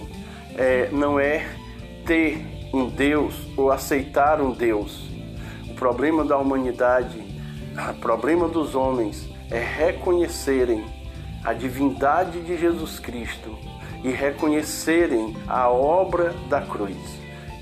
é, 0.58 0.90
não 0.92 1.18
é 1.18 1.64
ter 2.06 2.70
um 2.74 2.88
Deus 2.88 3.34
ou 3.58 3.72
aceitar 3.72 4.40
um 4.42 4.52
Deus. 4.52 5.10
O 5.70 5.74
problema 5.74 6.24
da 6.24 6.38
humanidade, 6.38 7.22
o 7.90 8.00
problema 8.00 8.48
dos 8.48 8.76
homens 8.76 9.28
é 9.50 9.60
reconhecerem 9.60 10.86
a 11.44 11.54
divindade 11.54 12.42
de 12.42 12.58
Jesus 12.58 13.00
Cristo 13.00 13.58
e 14.04 14.10
reconhecerem 14.10 15.36
a 15.48 15.70
obra 15.70 16.34
da 16.50 16.62
cruz. 16.62 16.98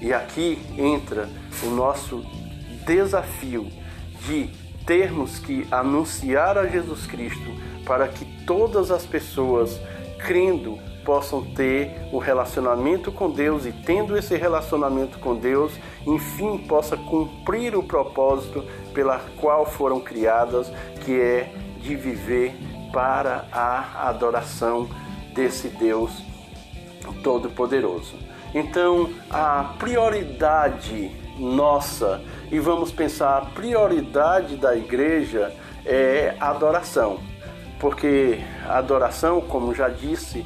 E 0.01 0.13
aqui 0.13 0.59
entra 0.77 1.29
o 1.63 1.67
nosso 1.67 2.25
desafio 2.85 3.67
de 4.25 4.49
termos 4.85 5.39
que 5.39 5.65
anunciar 5.71 6.57
a 6.57 6.67
Jesus 6.67 7.05
Cristo 7.05 7.51
para 7.85 8.07
que 8.07 8.25
todas 8.45 8.91
as 8.91 9.05
pessoas, 9.05 9.79
crendo, 10.25 10.77
possam 11.05 11.43
ter 11.43 11.91
o 12.11 12.17
relacionamento 12.17 13.11
com 13.11 13.29
Deus 13.29 13.65
e, 13.65 13.71
tendo 13.71 14.17
esse 14.17 14.35
relacionamento 14.35 15.19
com 15.19 15.35
Deus, 15.35 15.73
enfim, 16.05 16.57
possa 16.57 16.97
cumprir 16.97 17.75
o 17.75 17.83
propósito 17.83 18.63
pela 18.93 19.19
qual 19.39 19.65
foram 19.65 19.99
criadas, 19.99 20.71
que 21.03 21.19
é 21.19 21.51
de 21.79 21.95
viver 21.95 22.55
para 22.91 23.45
a 23.51 24.07
adoração 24.07 24.87
desse 25.33 25.67
Deus 25.67 26.11
Todo-Poderoso. 27.23 28.15
Então, 28.53 29.09
a 29.29 29.75
prioridade 29.79 31.11
nossa, 31.37 32.21
e 32.51 32.59
vamos 32.59 32.91
pensar, 32.91 33.37
a 33.37 33.45
prioridade 33.45 34.55
da 34.55 34.75
igreja 34.75 35.51
é 35.85 36.35
adoração, 36.39 37.19
porque 37.79 38.39
adoração, 38.67 39.41
como 39.41 39.73
já 39.73 39.89
disse 39.89 40.45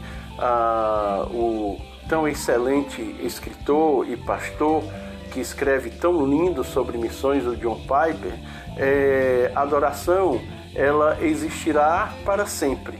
o 1.31 1.79
tão 2.07 2.27
excelente 2.27 3.01
escritor 3.21 4.07
e 4.09 4.15
pastor 4.15 4.83
que 5.31 5.39
escreve 5.39 5.89
tão 5.89 6.25
lindo 6.25 6.63
sobre 6.63 6.97
missões, 6.97 7.45
o 7.45 7.55
John 7.55 7.79
Piper, 7.81 8.33
é, 8.77 9.51
adoração 9.55 10.39
ela 10.77 11.17
existirá 11.21 12.13
para 12.23 12.45
sempre. 12.45 12.99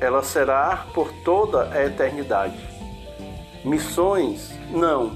Ela 0.00 0.22
será 0.22 0.86
por 0.94 1.12
toda 1.22 1.70
a 1.70 1.84
eternidade. 1.84 2.58
Missões, 3.64 4.52
não, 4.70 5.12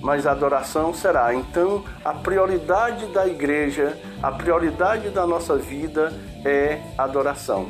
mas 0.00 0.26
adoração 0.26 0.92
será. 0.92 1.34
Então, 1.34 1.84
a 2.04 2.12
prioridade 2.12 3.06
da 3.06 3.26
igreja, 3.26 3.96
a 4.22 4.30
prioridade 4.30 5.08
da 5.10 5.26
nossa 5.26 5.56
vida 5.56 6.12
é 6.44 6.80
adoração. 6.98 7.68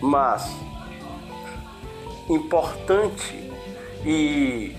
Mas, 0.00 0.54
importante 2.28 3.50
e 4.04 4.76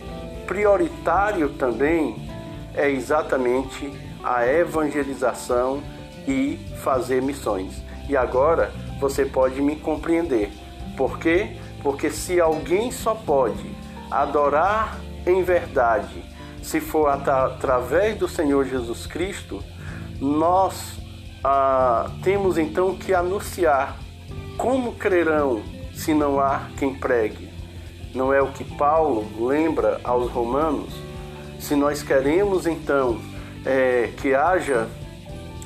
prioritário 0.47 1.49
também 1.49 2.29
é 2.73 2.89
exatamente 2.89 3.91
a 4.23 4.45
evangelização 4.45 5.81
e 6.27 6.59
fazer 6.83 7.21
missões. 7.21 7.81
E 8.09 8.15
agora 8.15 8.71
você 8.99 9.25
pode 9.25 9.61
me 9.61 9.75
compreender. 9.75 10.51
Por 10.97 11.19
quê? 11.19 11.57
Porque 11.81 12.09
se 12.09 12.39
alguém 12.39 12.91
só 12.91 13.13
pode 13.13 13.69
adorar 14.09 14.99
em 15.25 15.43
verdade, 15.43 16.23
se 16.61 16.79
for 16.79 17.07
através 17.07 18.17
do 18.17 18.27
Senhor 18.27 18.65
Jesus 18.65 19.05
Cristo, 19.05 19.63
nós 20.19 20.99
ah, 21.43 22.09
temos 22.23 22.57
então 22.57 22.95
que 22.95 23.13
anunciar 23.13 23.97
como 24.57 24.93
crerão 24.93 25.61
se 26.05 26.13
não 26.13 26.39
há 26.39 26.67
quem 26.77 26.93
pregue. 26.93 27.49
Não 28.13 28.31
é 28.31 28.39
o 28.39 28.51
que 28.51 28.63
Paulo 28.63 29.27
lembra 29.47 29.99
aos 30.03 30.29
Romanos? 30.29 30.93
Se 31.59 31.75
nós 31.75 32.03
queremos 32.03 32.67
então 32.67 33.19
é, 33.65 34.11
que 34.17 34.35
haja 34.35 34.87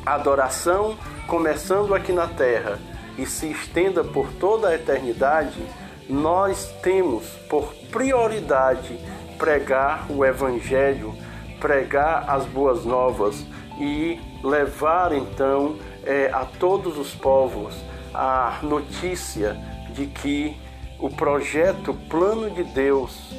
adoração 0.06 0.98
começando 1.28 1.94
aqui 1.94 2.14
na 2.14 2.26
terra 2.26 2.80
e 3.18 3.26
se 3.26 3.52
estenda 3.52 4.02
por 4.02 4.32
toda 4.40 4.70
a 4.70 4.76
eternidade, 4.76 5.62
nós 6.08 6.74
temos 6.82 7.26
por 7.50 7.74
prioridade 7.92 8.98
pregar 9.38 10.06
o 10.10 10.24
Evangelho, 10.24 11.14
pregar 11.60 12.30
as 12.30 12.46
boas 12.46 12.86
novas 12.86 13.46
e 13.78 14.18
levar 14.42 15.12
então 15.12 15.76
é, 16.06 16.30
a 16.32 16.46
todos 16.46 16.98
os 16.98 17.14
povos 17.14 17.76
a 18.14 18.60
notícia 18.64 19.58
de 20.00 20.08
que 20.08 20.56
o 20.98 21.10
projeto, 21.10 21.94
plano 22.10 22.50
de 22.50 22.64
Deus 22.64 23.34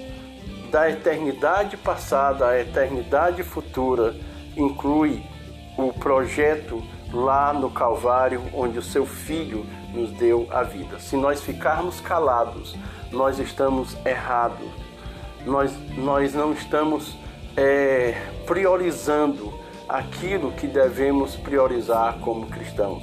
da 0.70 0.90
eternidade 0.90 1.76
passada 1.78 2.48
à 2.48 2.60
eternidade 2.60 3.42
futura 3.42 4.14
inclui 4.54 5.22
o 5.78 5.90
projeto 5.92 6.82
lá 7.12 7.52
no 7.54 7.70
Calvário, 7.70 8.42
onde 8.52 8.78
o 8.78 8.82
seu 8.82 9.06
Filho 9.06 9.64
nos 9.94 10.12
deu 10.12 10.46
a 10.50 10.62
vida. 10.62 11.00
Se 11.00 11.16
nós 11.16 11.42
ficarmos 11.42 11.98
calados, 12.00 12.76
nós 13.10 13.38
estamos 13.38 13.96
errados. 14.04 14.68
Nós, 15.46 15.72
nós 15.96 16.34
não 16.34 16.52
estamos 16.52 17.16
é, 17.56 18.14
priorizando 18.46 19.52
aquilo 19.88 20.52
que 20.52 20.66
devemos 20.66 21.34
priorizar 21.36 22.18
como 22.20 22.46
cristãos. 22.46 23.02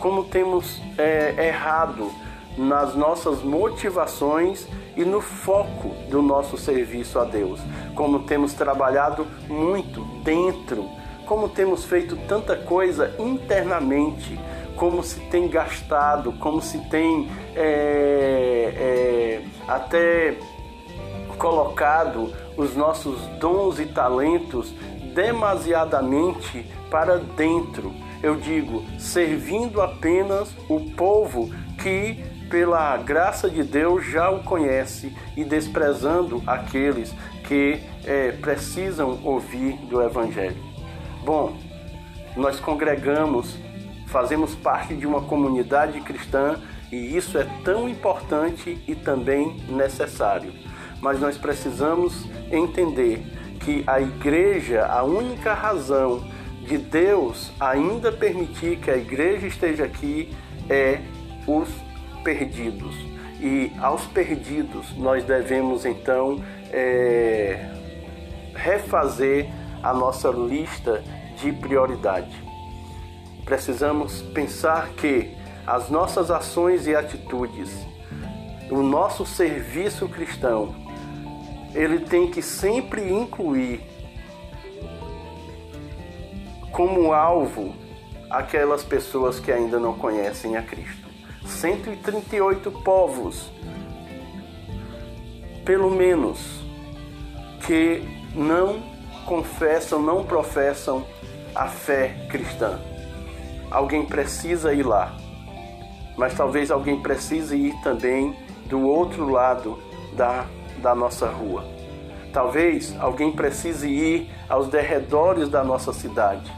Como 0.00 0.24
temos 0.24 0.82
é, 0.98 1.46
errado 1.46 2.10
nas 2.56 2.94
nossas 2.94 3.42
motivações 3.42 4.66
e 4.96 5.04
no 5.04 5.20
foco 5.20 5.90
do 6.10 6.22
nosso 6.22 6.56
serviço 6.56 7.18
a 7.18 7.24
Deus. 7.24 7.60
Como 7.94 8.20
temos 8.20 8.54
trabalhado 8.54 9.26
muito 9.48 10.00
dentro 10.22 10.88
como 11.26 11.48
temos 11.48 11.84
feito 11.84 12.16
tanta 12.28 12.56
coisa 12.56 13.14
internamente, 13.18 14.38
como 14.76 15.02
se 15.02 15.20
tem 15.28 15.48
gastado, 15.48 16.32
como 16.34 16.62
se 16.62 16.78
tem 16.88 17.28
é, 17.54 18.72
é, 18.76 19.44
até 19.66 20.38
colocado 21.36 22.32
os 22.56 22.74
nossos 22.74 23.20
dons 23.38 23.78
e 23.78 23.86
talentos 23.86 24.72
demasiadamente 25.14 26.64
para 26.90 27.18
dentro. 27.18 27.92
Eu 28.22 28.36
digo, 28.36 28.84
servindo 28.98 29.82
apenas 29.82 30.54
o 30.68 30.80
povo 30.92 31.50
que, 31.82 32.24
pela 32.48 32.96
graça 32.96 33.50
de 33.50 33.62
Deus, 33.62 34.04
já 34.06 34.30
o 34.30 34.42
conhece 34.42 35.14
e 35.36 35.44
desprezando 35.44 36.42
aqueles 36.46 37.14
que 37.46 37.80
é, 38.04 38.32
precisam 38.32 39.20
ouvir 39.24 39.76
do 39.88 40.02
Evangelho. 40.02 40.56
Bom, 41.24 41.56
nós 42.36 42.60
congregamos, 42.60 43.56
fazemos 44.06 44.54
parte 44.54 44.94
de 44.94 45.06
uma 45.06 45.22
comunidade 45.22 46.00
cristã 46.00 46.56
e 46.90 47.16
isso 47.16 47.36
é 47.38 47.46
tão 47.64 47.88
importante 47.88 48.78
e 48.86 48.94
também 48.94 49.56
necessário. 49.68 50.52
Mas 51.00 51.20
nós 51.20 51.36
precisamos 51.36 52.26
entender 52.50 53.24
que 53.60 53.82
a 53.86 54.00
igreja, 54.00 54.86
a 54.86 55.02
única 55.02 55.52
razão 55.52 56.24
de 56.62 56.78
Deus 56.78 57.52
ainda 57.58 58.12
permitir 58.12 58.76
que 58.78 58.90
a 58.90 58.96
igreja 58.96 59.46
esteja 59.46 59.84
aqui 59.84 60.32
é 60.68 61.00
os 61.46 61.68
perdidos. 62.26 62.96
E 63.40 63.70
aos 63.80 64.04
perdidos, 64.06 64.92
nós 64.96 65.22
devemos 65.22 65.86
então 65.86 66.42
é, 66.72 67.70
refazer 68.52 69.48
a 69.80 69.94
nossa 69.94 70.28
lista 70.30 71.04
de 71.36 71.52
prioridade. 71.52 72.34
Precisamos 73.44 74.22
pensar 74.22 74.88
que 74.96 75.36
as 75.64 75.88
nossas 75.88 76.28
ações 76.28 76.88
e 76.88 76.96
atitudes, 76.96 77.70
o 78.72 78.82
nosso 78.82 79.24
serviço 79.24 80.08
cristão, 80.08 80.74
ele 81.74 82.00
tem 82.00 82.28
que 82.28 82.42
sempre 82.42 83.08
incluir 83.08 83.82
como 86.72 87.12
alvo 87.12 87.72
aquelas 88.28 88.82
pessoas 88.82 89.38
que 89.38 89.52
ainda 89.52 89.78
não 89.78 89.94
conhecem 89.96 90.56
a 90.56 90.62
Cristo. 90.62 91.05
138 91.46 92.70
povos, 92.82 93.50
pelo 95.64 95.90
menos, 95.90 96.38
que 97.66 98.02
não 98.34 98.82
confessam, 99.24 100.00
não 100.00 100.24
professam 100.24 101.04
a 101.54 101.66
fé 101.66 102.26
cristã. 102.28 102.78
Alguém 103.70 104.04
precisa 104.04 104.72
ir 104.72 104.84
lá, 104.84 105.16
mas 106.16 106.34
talvez 106.34 106.70
alguém 106.70 107.00
precise 107.00 107.56
ir 107.56 107.74
também 107.82 108.36
do 108.66 108.80
outro 108.86 109.28
lado 109.28 109.78
da, 110.12 110.46
da 110.78 110.94
nossa 110.94 111.28
rua. 111.28 111.64
Talvez 112.32 112.94
alguém 113.00 113.32
precise 113.32 113.88
ir 113.88 114.30
aos 114.48 114.68
derredores 114.68 115.48
da 115.48 115.64
nossa 115.64 115.92
cidade. 115.92 116.52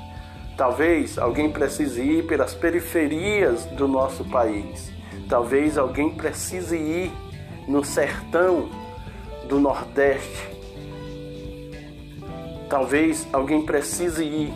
Talvez 0.59 1.17
alguém 1.17 1.53
precise 1.53 2.03
ir 2.03 2.27
pelas 2.27 2.53
periferias 2.53 3.65
do 3.67 3.87
nosso 3.87 4.25
país. 4.25 4.93
Talvez 5.29 5.79
alguém 5.79 6.11
precise 6.11 6.77
ir 6.77 7.13
no 7.69 7.85
sertão 7.85 8.69
do 9.49 9.61
Nordeste. 9.61 10.49
Talvez 12.69 13.25
alguém 13.33 13.65
precise 13.65 14.25
ir 14.25 14.53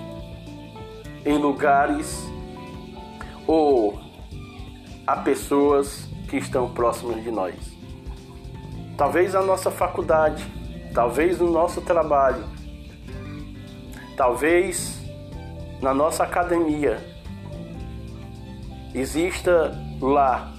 em 1.25 1.39
lugares 1.39 2.29
ou 3.47 4.01
a 5.07 5.15
pessoas 5.19 6.09
que 6.29 6.37
estão 6.37 6.69
próximas 6.69 7.23
de 7.23 7.31
nós. 7.31 7.55
Talvez 8.99 9.37
a 9.37 9.43
nossa 9.43 9.71
faculdade, 9.71 10.45
talvez 10.93 11.39
no 11.39 11.49
nosso 11.49 11.81
trabalho, 11.81 12.45
talvez 14.17 15.02
na 15.83 15.93
nossa 15.93 16.23
academia 16.23 16.99
exista 18.95 19.77
lá. 20.01 20.53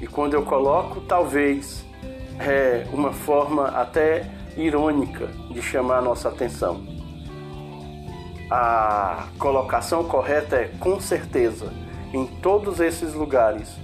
E 0.00 0.06
quando 0.06 0.34
eu 0.34 0.44
coloco, 0.44 1.00
talvez 1.00 1.84
é 2.38 2.86
uma 2.92 3.12
forma 3.12 3.66
até 3.68 4.30
irônica 4.56 5.26
de 5.50 5.60
chamar 5.60 5.98
a 5.98 6.02
nossa 6.02 6.28
atenção. 6.28 6.86
A 8.48 9.26
colocação 9.38 10.04
correta 10.04 10.56
é 10.56 10.68
com 10.78 11.00
certeza, 11.00 11.72
em 12.12 12.24
todos 12.24 12.78
esses 12.78 13.12
lugares 13.12 13.74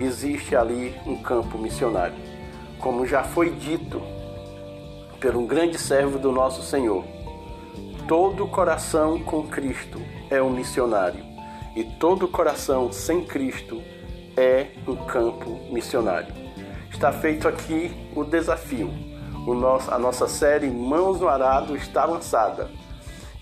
existe 0.00 0.56
ali 0.56 0.94
um 1.06 1.16
campo 1.22 1.58
missionário. 1.58 2.16
Como 2.80 3.06
já 3.06 3.22
foi 3.22 3.50
dito 3.50 4.02
por 5.20 5.36
um 5.36 5.46
grande 5.46 5.78
servo 5.78 6.18
do 6.18 6.32
nosso 6.32 6.62
Senhor, 6.62 7.04
todo 8.08 8.46
coração 8.46 9.18
com 9.18 9.46
Cristo 9.46 10.00
é 10.30 10.42
um 10.42 10.48
missionário 10.48 11.22
e 11.76 11.84
todo 11.84 12.26
coração 12.26 12.90
sem 12.90 13.22
Cristo 13.22 13.82
é 14.34 14.68
um 14.86 14.96
campo 14.96 15.60
missionário. 15.70 16.34
Está 16.90 17.12
feito 17.12 17.46
aqui 17.46 17.94
o 18.16 18.24
desafio. 18.24 18.90
O 19.46 19.52
nosso, 19.52 19.92
a 19.92 19.98
nossa 19.98 20.26
série 20.26 20.68
Mãos 20.68 21.20
no 21.20 21.28
Arado 21.28 21.76
está 21.76 22.06
lançada 22.06 22.70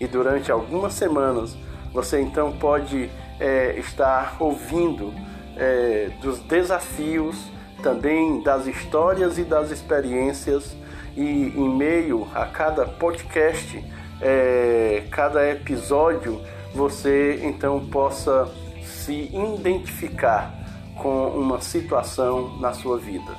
e 0.01 0.07
durante 0.09 0.51
algumas 0.51 0.95
semanas 0.95 1.57
você 1.93 2.21
então 2.21 2.51
pode 2.51 3.09
é, 3.39 3.79
estar 3.79 4.37
ouvindo 4.41 5.15
é, 5.57 6.11
dos 6.21 6.41
desafios, 6.41 7.37
também 7.85 8.43
das 8.43 8.67
histórias 8.67 9.39
e 9.39 9.45
das 9.45 9.71
experiências, 9.71 10.77
e 11.17 11.53
em 11.57 11.77
meio 11.77 12.27
a 12.35 12.47
cada 12.47 12.85
podcast 12.85 13.83
é, 14.21 15.05
cada 15.11 15.49
episódio 15.51 16.41
você 16.75 17.41
então 17.43 17.87
possa 17.87 18.51
se 18.83 19.31
identificar 19.35 20.55
com 20.97 21.29
uma 21.29 21.61
situação 21.61 22.59
na 22.59 22.73
sua 22.73 22.99
vida. 22.99 23.35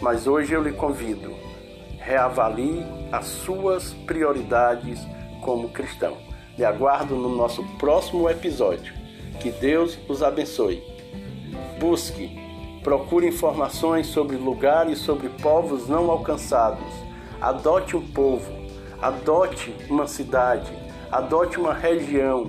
Mas 0.00 0.26
hoje 0.26 0.52
eu 0.52 0.62
lhe 0.62 0.72
convido, 0.72 1.34
reavalie 1.98 2.84
as 3.12 3.26
suas 3.26 3.92
prioridades 3.92 5.00
como 5.42 5.68
cristão. 5.68 6.16
Lhe 6.56 6.64
aguardo 6.64 7.14
no 7.14 7.28
nosso 7.34 7.62
próximo 7.78 8.28
episódio. 8.28 8.94
Que 9.40 9.50
Deus 9.50 9.98
os 10.08 10.22
abençoe. 10.22 10.82
Busque, 11.78 12.38
procure 12.82 13.28
informações 13.28 14.06
sobre 14.06 14.36
lugares, 14.36 14.98
sobre 14.98 15.28
povos 15.28 15.88
não 15.88 16.10
alcançados. 16.10 16.86
Adote 17.40 17.96
um 17.96 18.06
povo 18.12 18.55
Adote 19.00 19.74
uma 19.90 20.06
cidade, 20.06 20.72
adote 21.12 21.58
uma 21.58 21.74
região, 21.74 22.48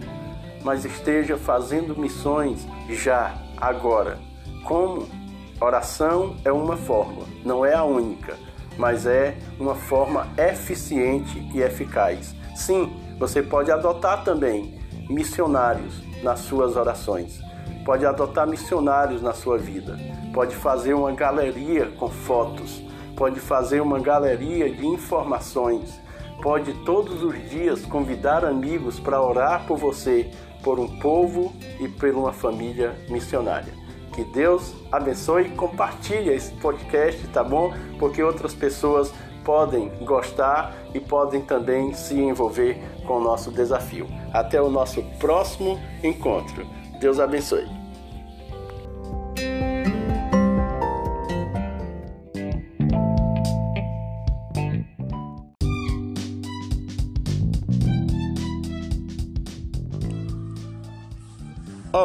mas 0.63 0.86
esteja 0.86 1.38
fazendo 1.38 1.99
missões 1.99 2.65
já, 2.89 3.33
agora. 3.57 4.17
Como? 4.63 5.07
Oração 5.60 6.38
é 6.45 6.51
uma 6.51 6.77
forma, 6.77 7.23
não 7.43 7.65
é 7.65 7.73
a 7.73 7.83
única, 7.83 8.38
mas 8.77 9.05
é 9.05 9.36
uma 9.60 9.75
forma 9.75 10.27
eficiente 10.38 11.38
e 11.53 11.62
eficaz. 11.62 12.33
Sim, 12.55 12.93
você 13.19 13.41
pode 13.41 13.71
adotar 13.71 14.23
também 14.23 14.79
missionários 15.10 16.01
nas 16.23 16.39
suas 16.39 16.75
orações. 16.75 17.39
Pode 17.83 18.05
adotar 18.05 18.47
missionários 18.47 19.21
na 19.21 19.33
sua 19.33 19.57
vida. 19.57 19.97
Pode 20.33 20.55
fazer 20.55 20.93
uma 20.93 21.12
galeria 21.12 21.88
com 21.97 22.10
fotos. 22.10 22.83
Pode 23.15 23.39
fazer 23.39 23.81
uma 23.81 23.99
galeria 23.99 24.69
de 24.69 24.86
informações 24.86 25.99
pode 26.41 26.73
todos 26.86 27.23
os 27.23 27.50
dias 27.50 27.86
convidar 27.86 28.45
amigos 28.45 29.00
para 29.00 29.21
orar 29.21 29.65
por 29.65 29.78
você, 29.78 30.30
por 30.63 30.80
um 30.80 31.00
povo 31.00 31.54
e 31.80 31.88
por 31.88 32.10
uma 32.10 32.34
família 32.34 32.95
missionária. 33.10 33.73
Que 34.13 34.23
Deus 34.23 34.73
abençoe 34.91 35.43
e 35.43 35.50
compartilhe 35.50 36.32
esse 36.32 36.52
podcast, 36.54 37.26
tá 37.28 37.43
bom? 37.43 37.71
Porque 38.00 38.23
outras 38.23 38.54
pessoas 38.54 39.13
podem 39.45 39.89
gostar 40.04 40.76
e 40.93 41.00
podem 41.00 41.41
também 41.41 41.93
se 41.93 42.19
envolver 42.19 42.78
com 43.06 43.17
o 43.17 43.23
nosso 43.23 43.52
desafio. 43.52 44.08
Até 44.34 44.62
o 44.62 44.69
nosso 44.69 45.02
próximo 45.19 45.80
encontro. 46.04 46.65
Deus 47.00 47.19
abençoe. 47.19 47.76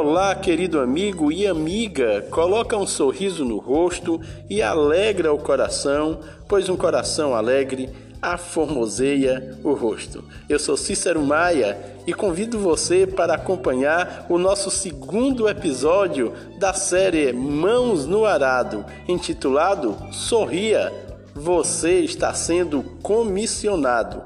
Olá, 0.04 0.34
querido 0.34 0.80
amigo 0.80 1.30
e 1.30 1.46
amiga, 1.46 2.26
coloca 2.28 2.76
um 2.76 2.88
sorriso 2.88 3.44
no 3.44 3.58
rosto 3.58 4.20
e 4.50 4.60
alegra 4.60 5.32
o 5.32 5.38
coração, 5.38 6.18
pois 6.48 6.68
um 6.68 6.76
coração 6.76 7.36
alegre 7.36 7.88
aformoseia 8.20 9.56
o 9.62 9.72
rosto. 9.74 10.24
Eu 10.48 10.58
sou 10.58 10.76
Cícero 10.76 11.22
Maia 11.22 11.78
e 12.04 12.12
convido 12.12 12.58
você 12.58 13.06
para 13.06 13.34
acompanhar 13.34 14.26
o 14.28 14.38
nosso 14.38 14.72
segundo 14.72 15.48
episódio 15.48 16.32
da 16.58 16.72
série 16.74 17.32
Mãos 17.32 18.04
no 18.04 18.24
Arado, 18.24 18.84
intitulado 19.06 19.96
Sorria, 20.10 20.92
você 21.32 22.00
está 22.00 22.34
sendo 22.34 22.82
comissionado. 23.04 24.20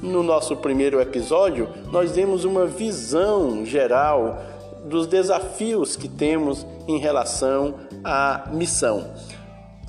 No 0.00 0.22
nosso 0.22 0.56
primeiro 0.56 1.02
episódio, 1.02 1.68
nós 1.92 2.12
demos 2.12 2.44
uma 2.46 2.64
visão 2.64 3.66
geral 3.66 4.57
dos 4.88 5.06
desafios 5.06 5.96
que 5.96 6.08
temos 6.08 6.66
em 6.86 6.98
relação 6.98 7.74
à 8.02 8.48
missão. 8.52 9.04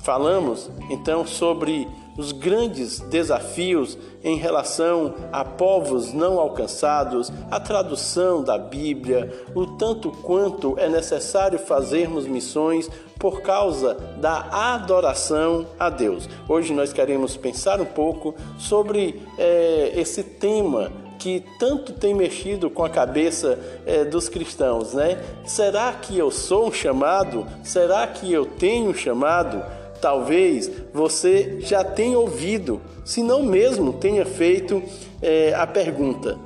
Falamos 0.02 0.70
então 0.90 1.26
sobre 1.26 1.86
os 2.16 2.32
grandes 2.32 3.00
desafios 3.00 3.96
em 4.22 4.36
relação 4.36 5.14
a 5.32 5.44
povos 5.44 6.12
não 6.12 6.38
alcançados, 6.38 7.32
a 7.50 7.58
tradução 7.58 8.42
da 8.42 8.58
Bíblia, 8.58 9.32
o 9.54 9.66
tanto 9.66 10.10
quanto 10.10 10.78
é 10.78 10.88
necessário 10.88 11.58
fazermos 11.58 12.26
missões 12.26 12.90
por 13.18 13.42
causa 13.42 13.94
da 14.18 14.74
adoração 14.74 15.66
a 15.78 15.88
Deus. 15.88 16.28
Hoje 16.48 16.72
nós 16.72 16.92
queremos 16.92 17.36
pensar 17.36 17.80
um 17.80 17.86
pouco 17.86 18.34
sobre 18.58 19.22
é, 19.38 19.92
esse 19.94 20.22
tema 20.22 20.90
que 21.20 21.44
tanto 21.58 21.92
tem 21.92 22.14
mexido 22.14 22.70
com 22.70 22.82
a 22.82 22.88
cabeça 22.88 23.58
é, 23.84 24.04
dos 24.04 24.28
cristãos, 24.28 24.94
né? 24.94 25.22
Será 25.44 25.92
que 25.92 26.18
eu 26.18 26.30
sou 26.30 26.68
um 26.68 26.72
chamado? 26.72 27.46
Será 27.62 28.06
que 28.06 28.32
eu 28.32 28.46
tenho 28.46 28.90
um 28.90 28.94
chamado? 28.94 29.62
Talvez 30.00 30.70
você 30.94 31.58
já 31.60 31.84
tenha 31.84 32.18
ouvido, 32.18 32.80
se 33.04 33.22
não 33.22 33.42
mesmo 33.42 33.92
tenha 33.92 34.24
feito 34.24 34.82
é, 35.20 35.52
a 35.54 35.66
pergunta. 35.66 36.38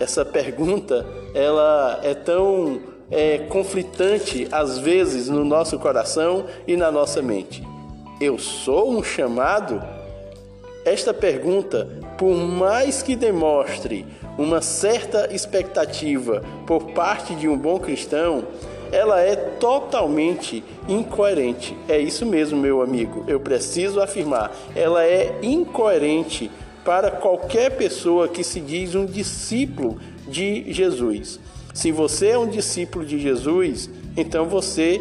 Essa 0.00 0.24
pergunta 0.24 1.06
ela 1.34 2.00
é 2.02 2.14
tão 2.14 2.80
é, 3.10 3.36
conflitante 3.50 4.48
às 4.50 4.78
vezes 4.78 5.28
no 5.28 5.44
nosso 5.44 5.78
coração 5.78 6.46
e 6.66 6.74
na 6.74 6.90
nossa 6.90 7.20
mente. 7.20 7.62
Eu 8.18 8.38
sou 8.38 8.90
um 8.90 9.02
chamado? 9.02 9.99
Esta 10.84 11.12
pergunta, 11.12 11.88
por 12.16 12.34
mais 12.34 13.02
que 13.02 13.14
demonstre 13.14 14.06
uma 14.38 14.62
certa 14.62 15.28
expectativa 15.32 16.42
por 16.66 16.92
parte 16.92 17.34
de 17.34 17.48
um 17.48 17.56
bom 17.56 17.78
cristão, 17.78 18.44
ela 18.90 19.20
é 19.20 19.36
totalmente 19.36 20.64
incoerente. 20.88 21.76
É 21.88 21.98
isso 21.98 22.24
mesmo, 22.24 22.58
meu 22.58 22.82
amigo. 22.82 23.24
Eu 23.28 23.38
preciso 23.38 24.00
afirmar, 24.00 24.56
ela 24.74 25.04
é 25.04 25.38
incoerente 25.42 26.50
para 26.84 27.10
qualquer 27.10 27.76
pessoa 27.76 28.26
que 28.26 28.42
se 28.42 28.60
diz 28.60 28.94
um 28.94 29.04
discípulo 29.04 29.98
de 30.26 30.72
Jesus. 30.72 31.38
Se 31.74 31.92
você 31.92 32.28
é 32.28 32.38
um 32.38 32.48
discípulo 32.48 33.04
de 33.04 33.18
Jesus, 33.18 33.90
então 34.16 34.46
você 34.46 35.00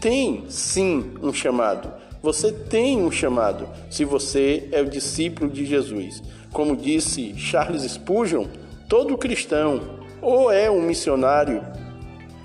tem 0.00 0.44
sim 0.48 1.12
um 1.22 1.32
chamado. 1.32 1.99
Você 2.22 2.52
tem 2.52 3.00
um 3.00 3.10
chamado 3.10 3.66
se 3.88 4.04
você 4.04 4.68
é 4.72 4.82
o 4.82 4.88
discípulo 4.88 5.50
de 5.50 5.64
Jesus. 5.64 6.22
Como 6.52 6.76
disse 6.76 7.34
Charles 7.36 7.82
Spurgeon, 7.82 8.46
todo 8.88 9.16
cristão 9.16 10.00
ou 10.20 10.52
é 10.52 10.70
um 10.70 10.82
missionário 10.82 11.64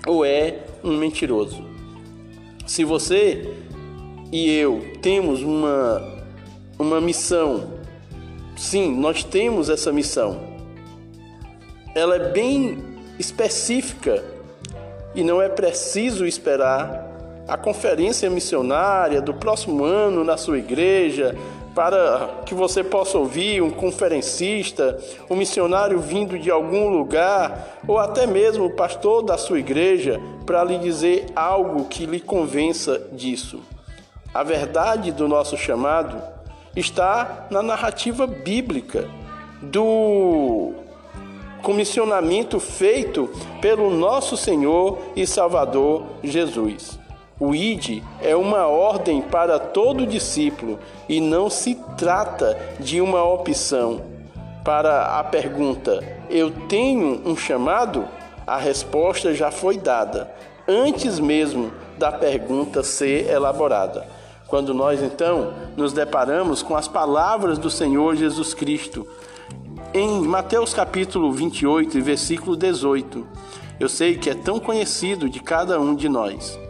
ou 0.06 0.24
é 0.24 0.60
um 0.82 0.96
mentiroso. 0.96 1.62
Se 2.66 2.84
você 2.84 3.54
e 4.32 4.50
eu 4.56 4.94
temos 5.02 5.42
uma, 5.42 6.24
uma 6.78 7.00
missão, 7.00 7.74
sim, 8.56 8.96
nós 8.96 9.22
temos 9.22 9.68
essa 9.68 9.92
missão. 9.92 10.40
Ela 11.94 12.16
é 12.16 12.32
bem 12.32 12.78
específica 13.18 14.24
e 15.14 15.22
não 15.22 15.40
é 15.40 15.48
preciso 15.48 16.26
esperar 16.26 17.05
a 17.48 17.56
conferência 17.56 18.28
missionária 18.28 19.20
do 19.20 19.32
próximo 19.32 19.84
ano 19.84 20.24
na 20.24 20.36
sua 20.36 20.58
igreja, 20.58 21.36
para 21.74 22.40
que 22.46 22.54
você 22.54 22.82
possa 22.82 23.18
ouvir 23.18 23.62
um 23.62 23.70
conferencista, 23.70 24.98
um 25.28 25.36
missionário 25.36 26.00
vindo 26.00 26.38
de 26.38 26.50
algum 26.50 26.88
lugar, 26.88 27.80
ou 27.86 27.98
até 27.98 28.26
mesmo 28.26 28.64
o 28.64 28.70
pastor 28.70 29.22
da 29.22 29.36
sua 29.36 29.58
igreja, 29.58 30.20
para 30.46 30.64
lhe 30.64 30.78
dizer 30.78 31.26
algo 31.36 31.84
que 31.84 32.06
lhe 32.06 32.18
convença 32.18 32.98
disso. 33.12 33.60
A 34.32 34.42
verdade 34.42 35.12
do 35.12 35.28
nosso 35.28 35.56
chamado 35.56 36.20
está 36.74 37.46
na 37.50 37.62
narrativa 37.62 38.26
bíblica 38.26 39.08
do 39.62 40.72
comissionamento 41.62 42.58
feito 42.58 43.30
pelo 43.60 43.90
nosso 43.90 44.36
Senhor 44.36 44.98
e 45.14 45.26
Salvador 45.26 46.04
Jesus. 46.22 46.98
O 47.38 47.54
ID 47.54 48.02
é 48.22 48.34
uma 48.34 48.66
ordem 48.66 49.20
para 49.20 49.58
todo 49.58 50.06
discípulo 50.06 50.78
e 51.06 51.20
não 51.20 51.50
se 51.50 51.74
trata 51.98 52.58
de 52.80 52.98
uma 52.98 53.22
opção. 53.24 54.00
Para 54.64 55.18
a 55.18 55.24
pergunta: 55.24 56.02
Eu 56.30 56.50
tenho 56.50 57.20
um 57.28 57.36
chamado? 57.36 58.08
A 58.46 58.56
resposta 58.56 59.34
já 59.34 59.50
foi 59.50 59.76
dada, 59.76 60.32
antes 60.66 61.18
mesmo 61.18 61.72
da 61.98 62.10
pergunta 62.10 62.82
ser 62.82 63.28
elaborada. 63.28 64.06
Quando 64.46 64.72
nós 64.72 65.02
então 65.02 65.52
nos 65.76 65.92
deparamos 65.92 66.62
com 66.62 66.74
as 66.74 66.88
palavras 66.88 67.58
do 67.58 67.68
Senhor 67.68 68.14
Jesus 68.16 68.54
Cristo, 68.54 69.06
em 69.92 70.22
Mateus 70.22 70.72
capítulo 70.72 71.32
28, 71.32 72.00
versículo 72.00 72.56
18, 72.56 73.26
eu 73.78 73.88
sei 73.88 74.16
que 74.16 74.30
é 74.30 74.34
tão 74.34 74.58
conhecido 74.58 75.28
de 75.28 75.40
cada 75.40 75.78
um 75.78 75.94
de 75.94 76.08
nós. 76.08 76.65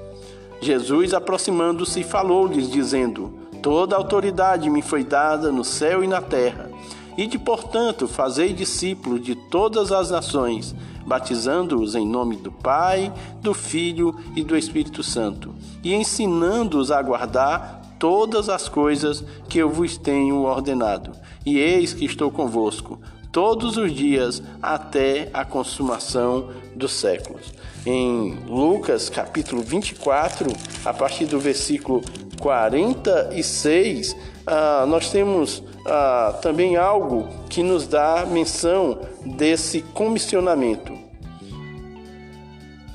Jesus, 0.61 1.15
aproximando-se, 1.15 2.03
falou-lhes, 2.03 2.71
dizendo: 2.71 3.33
Toda 3.63 3.97
autoridade 3.97 4.71
me 4.71 4.83
foi 4.83 5.05
dada 5.05 5.51
no 5.51 5.65
céu 5.65 6.03
e 6.03 6.07
na 6.07 6.21
terra. 6.21 6.71
Ide, 7.17 7.39
portanto, 7.39 8.07
fazei 8.07 8.53
discípulos 8.53 9.23
de 9.23 9.35
todas 9.35 9.91
as 9.91 10.11
nações, 10.11 10.75
batizando-os 11.07 11.95
em 11.95 12.07
nome 12.07 12.37
do 12.37 12.53
Pai, 12.53 13.13
do 13.41 13.55
Filho 13.55 14.15
e 14.35 14.43
do 14.43 14.57
Espírito 14.57 15.03
Santo, 15.03 15.55
e 15.83 15.95
ensinando-os 15.95 16.91
a 16.91 17.01
guardar 17.01 17.81
todas 17.99 18.49
as 18.51 18.69
coisas 18.69 19.25
que 19.49 19.59
eu 19.59 19.71
vos 19.71 19.97
tenho 19.97 20.43
ordenado. 20.43 21.13
E 21.45 21.59
eis 21.59 21.95
que 21.95 22.05
estou 22.05 22.31
convosco 22.31 23.01
todos 23.33 23.77
os 23.77 23.93
dias 23.93 24.43
até 24.63 25.31
a 25.33 25.45
consumação 25.45 26.51
dos 26.75 26.93
séculos. 26.93 27.53
Em 27.89 28.37
Lucas 28.49 29.09
capítulo 29.09 29.63
24, 29.63 30.53
a 30.85 30.93
partir 30.93 31.25
do 31.27 31.39
versículo 31.39 32.03
46, 32.41 34.17
ah, 34.45 34.85
nós 34.89 35.09
temos 35.09 35.63
ah, 35.87 36.37
também 36.43 36.77
algo 36.77 37.29
que 37.49 37.63
nos 37.63 37.87
dá 37.87 38.27
menção 38.27 38.99
desse 39.25 39.83
comissionamento. 39.83 40.99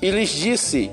E 0.02 0.10
lhes 0.10 0.28
disse: 0.28 0.90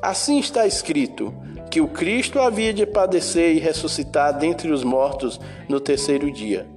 Assim 0.00 0.38
está 0.38 0.64
escrito, 0.64 1.34
que 1.72 1.80
o 1.80 1.88
Cristo 1.88 2.38
havia 2.38 2.72
de 2.72 2.86
padecer 2.86 3.56
e 3.56 3.58
ressuscitar 3.58 4.38
dentre 4.38 4.70
os 4.70 4.84
mortos 4.84 5.40
no 5.68 5.80
terceiro 5.80 6.32
dia 6.32 6.68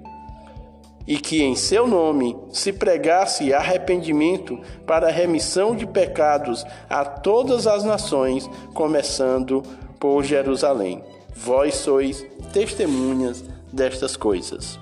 e 1.07 1.17
que 1.17 1.41
em 1.41 1.55
seu 1.55 1.87
nome 1.87 2.35
se 2.51 2.71
pregasse 2.71 3.53
arrependimento 3.53 4.59
para 4.87 5.11
remissão 5.11 5.75
de 5.75 5.85
pecados 5.85 6.65
a 6.89 7.03
todas 7.03 7.67
as 7.67 7.83
nações, 7.83 8.49
começando 8.73 9.61
por 9.99 10.23
Jerusalém. 10.23 11.03
Vós 11.35 11.75
sois 11.75 12.25
testemunhas 12.51 13.43
destas 13.71 14.15
coisas. 14.15 14.79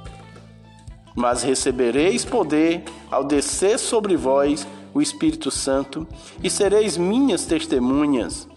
Mas 1.15 1.43
recebereis 1.43 2.23
poder 2.23 2.83
ao 3.09 3.23
descer 3.23 3.79
sobre 3.79 4.15
vós 4.15 4.67
o 4.93 5.01
Espírito 5.01 5.49
Santo, 5.49 6.07
e 6.43 6.49
sereis 6.49 6.97
minhas 6.97 7.45
testemunhas, 7.45 8.47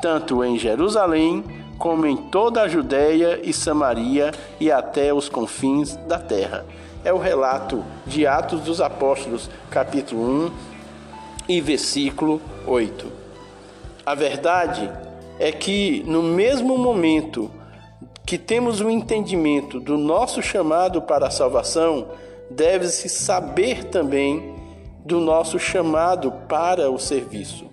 tanto 0.00 0.44
em 0.44 0.56
Jerusalém, 0.56 1.42
como 1.78 2.06
em 2.06 2.16
toda 2.16 2.62
a 2.62 2.68
Judéia 2.68 3.40
e 3.42 3.52
Samaria 3.52 4.32
e 4.58 4.70
até 4.70 5.14
os 5.14 5.28
confins 5.28 5.94
da 6.06 6.18
terra. 6.18 6.66
É 7.04 7.12
o 7.12 7.18
relato 7.18 7.84
de 8.06 8.26
Atos 8.26 8.62
dos 8.62 8.80
Apóstolos, 8.80 9.48
capítulo 9.70 10.46
1 10.46 10.50
e 11.48 11.60
versículo 11.60 12.42
8. 12.66 13.06
A 14.04 14.14
verdade 14.14 14.90
é 15.38 15.52
que 15.52 16.02
no 16.06 16.22
mesmo 16.22 16.76
momento 16.76 17.50
que 18.26 18.36
temos 18.36 18.82
o 18.82 18.90
entendimento 18.90 19.80
do 19.80 19.96
nosso 19.96 20.42
chamado 20.42 21.00
para 21.00 21.28
a 21.28 21.30
salvação, 21.30 22.08
deve-se 22.50 23.08
saber 23.08 23.84
também 23.84 24.54
do 25.02 25.18
nosso 25.18 25.58
chamado 25.58 26.30
para 26.46 26.90
o 26.90 26.98
serviço. 26.98 27.66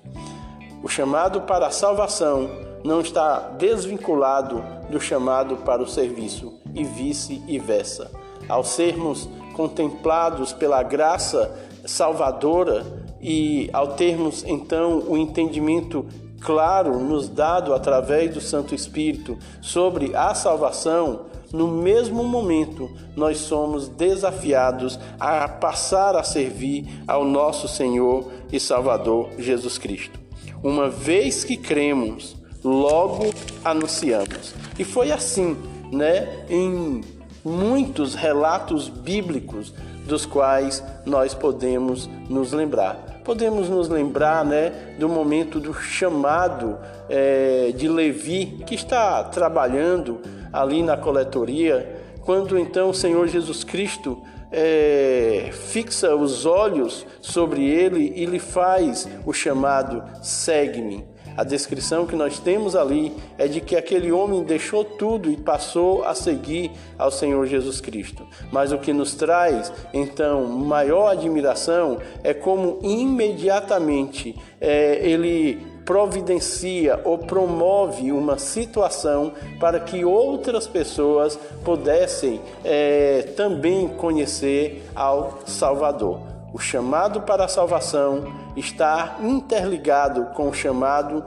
O 0.82 0.88
chamado 0.88 1.42
para 1.42 1.68
a 1.68 1.72
salvação 1.72 2.65
não 2.86 3.02
está 3.02 3.40
desvinculado 3.58 4.64
do 4.92 5.02
chamado 5.02 5.58
para 5.58 5.82
o 5.82 5.88
serviço 5.88 6.54
e 6.76 6.84
vice-versa. 6.84 8.12
Ao 8.48 8.64
sermos 8.64 9.28
contemplados 9.54 10.54
pela 10.54 10.84
graça 10.84 11.52
salvadora 11.84 12.86
e 13.20 13.70
ao 13.74 13.94
termos 13.94 14.44
então 14.46 15.00
o 15.08 15.18
entendimento 15.18 16.06
claro 16.40 17.00
nos 17.00 17.28
dado 17.28 17.74
através 17.74 18.32
do 18.32 18.40
Santo 18.40 18.76
Espírito 18.76 19.36
sobre 19.62 20.16
a 20.16 20.36
salvação, 20.36 21.22
no 21.52 21.68
mesmo 21.68 22.24
momento 22.24 22.92
nós 23.16 23.40
somos 23.40 23.88
desafiados 23.88 25.00
a 25.20 25.48
passar 25.48 26.16
a 26.16 26.22
servir 26.22 26.86
ao 27.08 27.26
nosso 27.26 27.68
Senhor 27.68 28.32
e 28.52 28.60
Salvador 28.60 29.30
Jesus 29.40 29.80
Cristo. 29.80 30.20
Uma 30.62 30.88
vez 30.88 31.44
que 31.44 31.58
cremos 31.58 32.45
logo 32.66 33.32
anunciamos. 33.64 34.56
E 34.78 34.84
foi 34.84 35.12
assim, 35.12 35.56
né, 35.92 36.46
em 36.50 37.02
muitos 37.44 38.16
relatos 38.16 38.90
bíblicos 38.90 39.72
dos 40.06 40.26
quais 40.26 40.84
nós 41.06 41.36
podemos 41.36 42.10
nos 42.28 42.52
lembrar. 42.52 43.22
Podemos 43.24 43.70
nos 43.70 43.88
lembrar 43.88 44.44
né, 44.44 44.96
do 45.00 45.08
momento 45.08 45.60
do 45.60 45.74
chamado 45.74 46.78
é, 47.08 47.72
de 47.76 47.88
Levi, 47.88 48.64
que 48.66 48.76
está 48.76 49.24
trabalhando 49.24 50.20
ali 50.52 50.82
na 50.82 50.98
coletoria, 50.98 52.02
quando 52.22 52.58
então 52.58 52.90
o 52.90 52.94
Senhor 52.94 53.28
Jesus 53.28 53.64
Cristo 53.64 54.22
é, 54.52 55.50
fixa 55.52 56.16
os 56.16 56.46
olhos 56.46 57.06
sobre 57.22 57.64
ele 57.68 58.14
e 58.16 58.26
lhe 58.26 58.40
faz 58.40 59.08
o 59.26 59.34
chamado 59.34 60.04
segue-me. 60.22 61.15
A 61.38 61.44
descrição 61.44 62.06
que 62.06 62.16
nós 62.16 62.40
temos 62.40 62.76
ali 62.76 63.14
é 63.38 63.48
de 63.48 63.60
que 63.60 63.76
aquele 63.76 64.12
homem 64.12 64.44
deixou 64.44 64.86
tudo 64.86 65.30
e 65.30 65.36
passou 65.36 66.04
a 66.04 66.14
seguir 66.14 66.72
ao 66.98 67.12
Senhor 67.12 67.46
Jesus 67.46 67.82
Cristo. 67.82 68.26
Mas 68.52 68.72
o 68.72 68.78
que 68.78 68.94
nos 68.94 69.16
traz, 69.16 69.72
então, 69.94 70.46
maior 70.46 71.12
admiração 71.12 72.00
é 72.24 72.34
como 72.34 72.80
imediatamente 72.82 74.36
é, 74.62 75.00
ele 75.08 75.76
providencia 75.86 77.00
ou 77.04 77.18
promove 77.18 78.12
uma 78.12 78.40
situação 78.40 79.34
para 79.60 79.80
que 79.80 80.04
outras 80.04 80.68
pessoas 80.68 81.38
pudessem 81.64 82.42
é, 82.64 83.22
também 83.36 83.88
conhecer 83.90 84.84
ao 84.96 85.40
Salvador. 85.46 86.35
O 86.56 86.58
chamado 86.58 87.20
para 87.20 87.44
a 87.44 87.48
salvação 87.50 88.32
está 88.56 89.18
interligado 89.22 90.28
com 90.28 90.48
o 90.48 90.54
chamado 90.54 91.22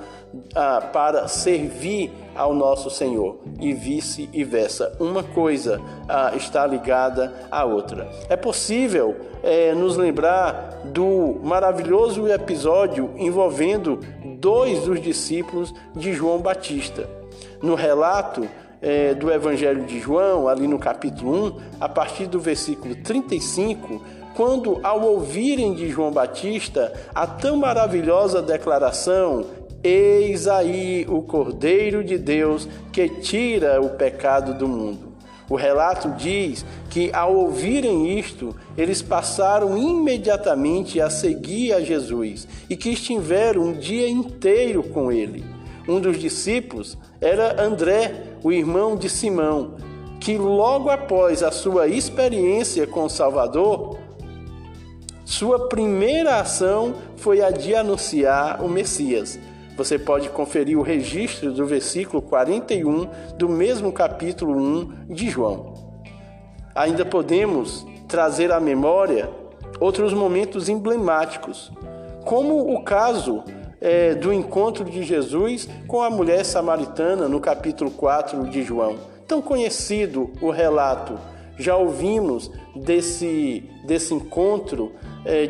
ah, 0.54 0.80
para 0.90 1.28
servir 1.28 2.10
ao 2.34 2.54
nosso 2.54 2.88
Senhor 2.88 3.38
e 3.60 3.74
vice-versa. 3.74 4.96
Uma 4.98 5.22
coisa 5.22 5.82
ah, 6.08 6.32
está 6.34 6.66
ligada 6.66 7.30
à 7.50 7.62
outra. 7.62 8.08
É 8.30 8.36
possível 8.36 9.16
é, 9.42 9.74
nos 9.74 9.98
lembrar 9.98 10.80
do 10.86 11.38
maravilhoso 11.44 12.26
episódio 12.26 13.12
envolvendo 13.18 14.00
dois 14.40 14.84
dos 14.84 14.98
discípulos 14.98 15.74
de 15.94 16.14
João 16.14 16.38
Batista. 16.38 17.06
No 17.60 17.74
relato 17.74 18.48
é, 18.80 19.12
do 19.12 19.30
Evangelho 19.30 19.84
de 19.84 19.98
João, 20.00 20.48
ali 20.48 20.66
no 20.66 20.78
capítulo 20.78 21.48
1, 21.48 21.56
a 21.80 21.88
partir 21.88 22.26
do 22.26 22.40
versículo 22.40 22.96
35, 22.96 24.00
quando, 24.38 24.78
ao 24.84 25.02
ouvirem 25.02 25.74
de 25.74 25.88
João 25.88 26.12
Batista 26.12 26.92
a 27.12 27.26
tão 27.26 27.56
maravilhosa 27.56 28.40
declaração, 28.40 29.44
Eis 29.82 30.46
aí 30.46 31.04
o 31.08 31.22
Cordeiro 31.22 32.04
de 32.04 32.16
Deus 32.16 32.68
que 32.92 33.08
tira 33.08 33.80
o 33.80 33.90
pecado 33.90 34.54
do 34.54 34.68
mundo. 34.68 35.08
O 35.50 35.56
relato 35.56 36.10
diz 36.10 36.64
que, 36.88 37.10
ao 37.12 37.34
ouvirem 37.34 38.16
isto, 38.16 38.54
eles 38.76 39.02
passaram 39.02 39.76
imediatamente 39.76 41.00
a 41.00 41.10
seguir 41.10 41.72
a 41.72 41.80
Jesus 41.80 42.46
e 42.70 42.76
que 42.76 42.90
estiveram 42.90 43.62
um 43.62 43.72
dia 43.72 44.08
inteiro 44.08 44.84
com 44.84 45.10
ele. 45.10 45.44
Um 45.88 45.98
dos 45.98 46.16
discípulos 46.16 46.96
era 47.20 47.60
André, 47.60 48.22
o 48.44 48.52
irmão 48.52 48.94
de 48.94 49.08
Simão, 49.08 49.74
que 50.20 50.38
logo 50.38 50.90
após 50.90 51.42
a 51.42 51.50
sua 51.50 51.88
experiência 51.88 52.86
com 52.86 53.04
o 53.04 53.10
Salvador, 53.10 53.97
sua 55.28 55.68
primeira 55.68 56.40
ação 56.40 56.94
foi 57.18 57.42
a 57.42 57.50
de 57.50 57.74
anunciar 57.74 58.64
o 58.64 58.68
Messias. 58.68 59.38
Você 59.76 59.98
pode 59.98 60.30
conferir 60.30 60.78
o 60.78 60.82
registro 60.82 61.52
do 61.52 61.66
versículo 61.66 62.22
41 62.22 63.06
do 63.36 63.46
mesmo 63.46 63.92
capítulo 63.92 64.56
1 64.56 65.12
de 65.14 65.28
João. 65.28 65.74
Ainda 66.74 67.04
podemos 67.04 67.86
trazer 68.08 68.50
à 68.50 68.58
memória 68.58 69.28
outros 69.78 70.14
momentos 70.14 70.66
emblemáticos, 70.70 71.70
como 72.24 72.74
o 72.74 72.82
caso 72.82 73.44
é, 73.82 74.14
do 74.14 74.32
encontro 74.32 74.82
de 74.82 75.02
Jesus 75.02 75.68
com 75.86 76.00
a 76.00 76.08
mulher 76.08 76.42
samaritana 76.42 77.28
no 77.28 77.38
capítulo 77.38 77.90
4 77.90 78.48
de 78.48 78.62
João. 78.62 78.96
Tão 79.26 79.42
conhecido 79.42 80.30
o 80.40 80.48
relato, 80.48 81.18
já 81.58 81.76
ouvimos 81.76 82.50
desse, 82.74 83.68
desse 83.84 84.14
encontro 84.14 84.94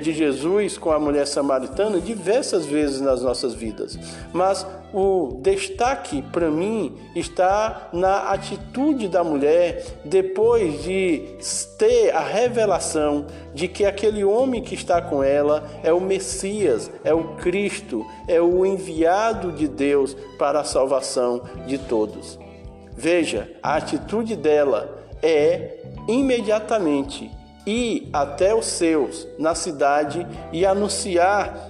de 0.01 0.13
Jesus 0.13 0.77
com 0.77 0.91
a 0.91 0.99
mulher 0.99 1.27
samaritana 1.27 2.01
diversas 2.01 2.67
vezes 2.67 3.01
nas 3.01 3.23
nossas 3.23 3.55
vidas, 3.55 3.99
mas 4.33 4.67
o 4.93 5.39
destaque 5.41 6.23
para 6.23 6.51
mim 6.51 6.97
está 7.15 7.89
na 7.93 8.31
atitude 8.31 9.07
da 9.07 9.23
mulher 9.23 9.85
depois 10.05 10.83
de 10.83 11.37
ter 11.79 12.11
a 12.11 12.21
revelação 12.21 13.27
de 13.55 13.69
que 13.69 13.85
aquele 13.85 14.25
homem 14.25 14.63
que 14.63 14.75
está 14.75 15.01
com 15.01 15.23
ela 15.23 15.69
é 15.83 15.93
o 15.93 16.01
Messias, 16.01 16.91
é 17.05 17.13
o 17.13 17.37
Cristo, 17.37 18.05
é 18.27 18.41
o 18.41 18.65
enviado 18.65 19.53
de 19.53 19.69
Deus 19.69 20.17
para 20.39 20.61
a 20.61 20.65
salvação 20.65 21.43
de 21.67 21.79
todos. 21.79 22.39
Veja, 22.97 23.49
a 23.63 23.77
atitude 23.77 24.35
dela 24.35 25.07
é 25.23 25.79
imediatamente 26.09 27.31
ir 27.69 28.09
até 28.13 28.55
os 28.55 28.67
seus 28.67 29.27
na 29.39 29.55
cidade 29.55 30.27
e 30.53 30.65
anunciar 30.65 31.69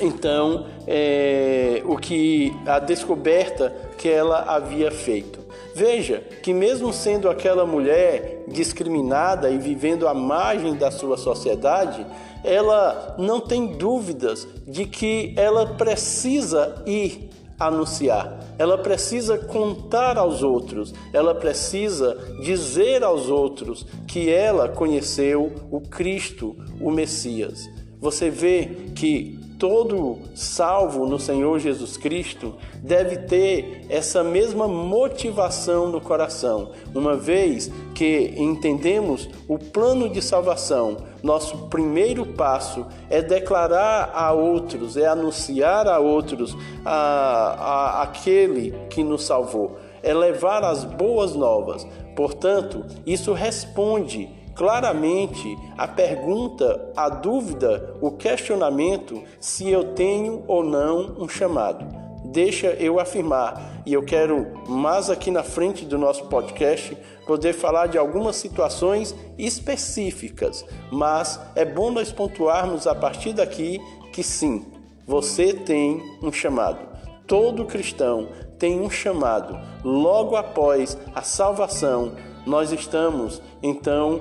então 0.00 0.66
é, 0.86 1.82
o 1.84 1.96
que 1.96 2.52
a 2.66 2.78
descoberta 2.78 3.74
que 3.96 4.08
ela 4.08 4.44
havia 4.54 4.90
feito. 4.90 5.38
Veja 5.74 6.18
que 6.42 6.52
mesmo 6.52 6.92
sendo 6.92 7.28
aquela 7.28 7.64
mulher 7.66 8.44
discriminada 8.48 9.50
e 9.50 9.58
vivendo 9.58 10.08
à 10.08 10.14
margem 10.14 10.74
da 10.74 10.90
sua 10.90 11.16
sociedade, 11.16 12.04
ela 12.44 13.16
não 13.18 13.40
tem 13.40 13.66
dúvidas 13.76 14.46
de 14.66 14.86
que 14.86 15.34
ela 15.36 15.66
precisa 15.66 16.82
ir 16.86 17.27
anunciar, 17.58 18.38
ela 18.58 18.78
precisa 18.78 19.36
contar 19.36 20.16
aos 20.16 20.42
outros, 20.42 20.94
ela 21.12 21.34
precisa 21.34 22.16
dizer 22.40 23.02
aos 23.02 23.28
outros 23.28 23.84
que 24.06 24.30
ela 24.30 24.68
conheceu 24.68 25.52
o 25.70 25.80
Cristo, 25.80 26.56
o 26.80 26.90
Messias. 26.90 27.68
Você 28.00 28.30
vê 28.30 28.66
que 28.94 29.38
todo 29.58 30.18
salvo 30.34 31.04
no 31.04 31.18
Senhor 31.18 31.58
Jesus 31.58 31.96
Cristo 31.96 32.54
deve 32.76 33.16
ter 33.16 33.84
essa 33.88 34.22
mesma 34.22 34.68
motivação 34.68 35.88
no 35.88 36.00
coração, 36.00 36.70
uma 36.94 37.16
vez 37.16 37.70
que 37.94 38.34
entendemos 38.36 39.28
o 39.48 39.58
plano 39.58 40.08
de 40.08 40.22
salvação. 40.22 40.96
Nosso 41.22 41.68
primeiro 41.68 42.24
passo 42.24 42.86
é 43.10 43.20
declarar 43.20 44.10
a 44.14 44.32
outros, 44.32 44.96
é 44.96 45.06
anunciar 45.06 45.88
a 45.88 45.98
outros 45.98 46.56
a, 46.84 46.92
a, 46.92 48.02
aquele 48.02 48.72
que 48.88 49.02
nos 49.02 49.24
salvou, 49.24 49.78
é 50.02 50.14
levar 50.14 50.62
as 50.64 50.84
boas 50.84 51.34
novas. 51.34 51.86
Portanto, 52.14 52.84
isso 53.06 53.32
responde 53.32 54.28
claramente 54.54 55.56
a 55.78 55.86
pergunta, 55.86 56.92
a 56.96 57.08
dúvida, 57.08 57.94
o 58.00 58.10
questionamento 58.10 59.22
se 59.38 59.70
eu 59.70 59.94
tenho 59.94 60.42
ou 60.48 60.64
não 60.64 61.14
um 61.18 61.28
chamado. 61.28 61.86
Deixa 62.24 62.66
eu 62.72 62.98
afirmar, 62.98 63.77
e 63.88 63.94
eu 63.94 64.02
quero 64.02 64.46
mais 64.68 65.08
aqui 65.08 65.30
na 65.30 65.42
frente 65.42 65.86
do 65.86 65.96
nosso 65.96 66.26
podcast 66.26 66.94
poder 67.26 67.54
falar 67.54 67.86
de 67.86 67.96
algumas 67.96 68.36
situações 68.36 69.14
específicas, 69.38 70.62
mas 70.92 71.40
é 71.54 71.64
bom 71.64 71.90
nós 71.90 72.12
pontuarmos 72.12 72.86
a 72.86 72.94
partir 72.94 73.32
daqui 73.32 73.80
que 74.12 74.22
sim, 74.22 74.66
você 75.06 75.54
tem 75.54 76.02
um 76.22 76.30
chamado. 76.30 76.86
Todo 77.26 77.64
cristão 77.64 78.28
tem 78.58 78.78
um 78.78 78.90
chamado. 78.90 79.58
Logo 79.82 80.36
após 80.36 80.98
a 81.14 81.22
salvação, 81.22 82.12
nós 82.46 82.72
estamos 82.72 83.40
então 83.62 84.20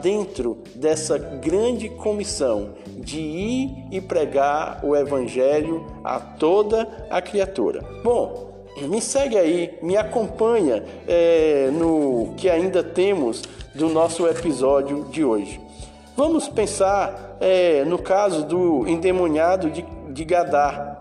dentro 0.00 0.62
dessa 0.74 1.18
grande 1.18 1.90
comissão 1.90 2.70
de 2.98 3.20
ir 3.20 3.88
e 3.92 4.00
pregar 4.00 4.80
o 4.82 4.96
Evangelho 4.96 5.84
a 6.02 6.18
toda 6.18 7.06
a 7.10 7.20
criatura. 7.20 7.82
Bom, 8.02 8.55
me 8.82 9.00
segue 9.00 9.38
aí, 9.38 9.78
me 9.82 9.96
acompanha 9.96 10.84
é, 11.08 11.70
no 11.72 12.34
que 12.36 12.50
ainda 12.50 12.82
temos 12.82 13.42
do 13.74 13.88
nosso 13.88 14.26
episódio 14.26 15.04
de 15.10 15.24
hoje. 15.24 15.60
Vamos 16.16 16.48
pensar 16.48 17.36
é, 17.40 17.84
no 17.84 17.98
caso 17.98 18.44
do 18.44 18.86
endemoniado 18.86 19.70
de, 19.70 19.84
de 20.10 20.24
Gadar, 20.24 21.00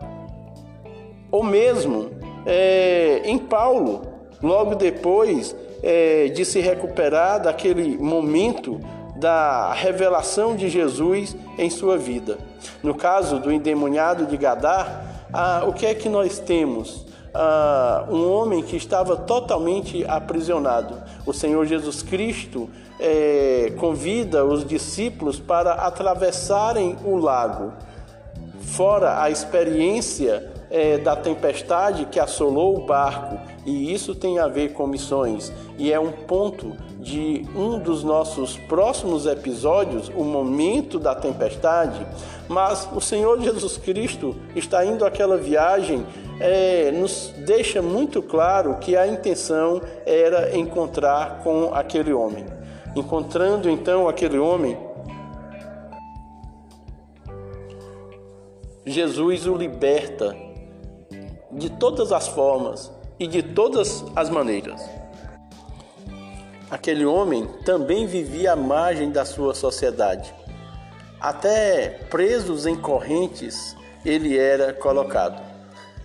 ou 1.32 1.44
mesmo 1.44 2.12
é, 2.46 3.22
em 3.26 3.38
Paulo, 3.38 4.04
logo 4.42 4.76
depois 4.76 5.56
é, 5.84 6.28
de 6.28 6.46
se 6.46 6.60
recuperar 6.60 7.42
daquele 7.42 7.98
momento 7.98 8.80
da 9.16 9.74
revelação 9.74 10.56
de 10.56 10.70
Jesus 10.70 11.36
em 11.58 11.70
sua 11.70 11.98
vida. 11.98 12.38
No 12.84 12.94
caso 12.94 13.40
do 13.40 13.52
endemoniado 13.52 14.26
de 14.26 14.38
ah, 15.34 15.64
o 15.68 15.74
que 15.74 15.86
é 15.86 15.94
que 15.94 16.10
nós 16.10 16.40
temos? 16.40 17.05
Ah, 17.38 18.06
um 18.10 18.32
homem 18.32 18.64
que 18.64 18.78
estava 18.78 19.18
totalmente 19.18 20.06
aprisionado. 20.06 21.04
O 21.26 21.34
Senhor 21.34 21.66
Jesus 21.66 22.02
Cristo 22.02 22.70
é, 22.98 23.74
convida 23.78 24.46
os 24.46 24.66
discípulos 24.66 25.38
para 25.38 25.74
atravessarem 25.74 26.96
o 27.04 27.18
lago. 27.18 27.74
Fora 28.62 29.22
a 29.22 29.30
experiência 29.30 30.50
é, 30.70 30.98
da 30.98 31.14
tempestade 31.14 32.06
que 32.06 32.22
assolou 32.22 32.78
o 32.78 32.86
barco, 32.86 33.38
e 33.66 33.94
isso 33.94 34.16
tem 34.16 34.40
a 34.40 34.48
ver 34.48 34.72
com 34.72 34.88
missões, 34.88 35.52
e 35.78 35.92
é 35.92 36.00
um 36.00 36.14
ponto 36.14 36.74
de 37.06 37.46
um 37.56 37.78
dos 37.78 38.04
nossos 38.04 38.58
próximos 38.58 39.28
episódios, 39.28 40.10
o 40.16 40.24
momento 40.24 40.98
da 40.98 41.14
tempestade. 41.14 42.04
Mas 42.50 42.90
o 42.96 43.00
Senhor 43.00 43.40
Jesus 43.40 43.78
Cristo 43.78 44.36
está 44.56 44.84
indo 44.84 45.06
aquela 45.06 45.38
viagem 45.38 46.04
é, 46.40 46.92
nos 46.92 47.32
deixa 47.46 47.80
muito 47.80 48.24
claro 48.24 48.78
que 48.80 48.98
a 48.98 49.06
intenção 49.06 49.84
era 50.04 50.58
encontrar 50.58 51.44
com 51.44 51.72
aquele 51.76 52.12
homem. 52.12 52.44
Encontrando 52.96 53.70
então 53.70 54.10
aquele 54.10 54.40
homem, 54.40 54.76
Jesus 58.84 59.46
o 59.46 59.56
liberta 59.56 60.36
de 61.52 61.70
todas 61.70 62.12
as 62.12 62.28
formas 62.28 62.92
e 63.20 63.28
de 63.28 63.44
todas 63.44 64.04
as 64.16 64.28
maneiras. 64.28 65.05
Aquele 66.70 67.06
homem 67.06 67.48
também 67.64 68.08
vivia 68.08 68.54
à 68.54 68.56
margem 68.56 69.12
da 69.12 69.24
sua 69.24 69.54
sociedade. 69.54 70.34
Até 71.20 71.90
presos 72.10 72.66
em 72.66 72.76
correntes 72.76 73.76
ele 74.04 74.38
era 74.38 74.74
colocado. 74.74 75.42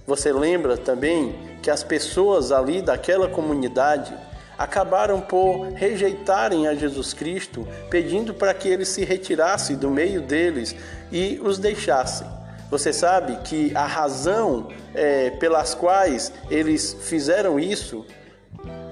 Você 0.06 0.32
lembra 0.32 0.76
também 0.76 1.34
que 1.62 1.70
as 1.70 1.82
pessoas 1.82 2.52
ali 2.52 2.82
daquela 2.82 3.28
comunidade 3.28 4.14
acabaram 4.58 5.20
por 5.20 5.68
rejeitarem 5.72 6.68
a 6.68 6.74
Jesus 6.74 7.14
Cristo, 7.14 7.66
pedindo 7.88 8.34
para 8.34 8.52
que 8.52 8.68
ele 8.68 8.84
se 8.84 9.04
retirasse 9.04 9.74
do 9.74 9.90
meio 9.90 10.20
deles 10.20 10.76
e 11.10 11.40
os 11.42 11.58
deixasse. 11.58 12.24
Você 12.70 12.92
sabe 12.92 13.36
que 13.42 13.74
a 13.74 13.86
razão 13.86 14.68
é, 14.94 15.30
pelas 15.30 15.74
quais 15.74 16.32
eles 16.50 16.94
fizeram 17.00 17.58
isso 17.58 18.04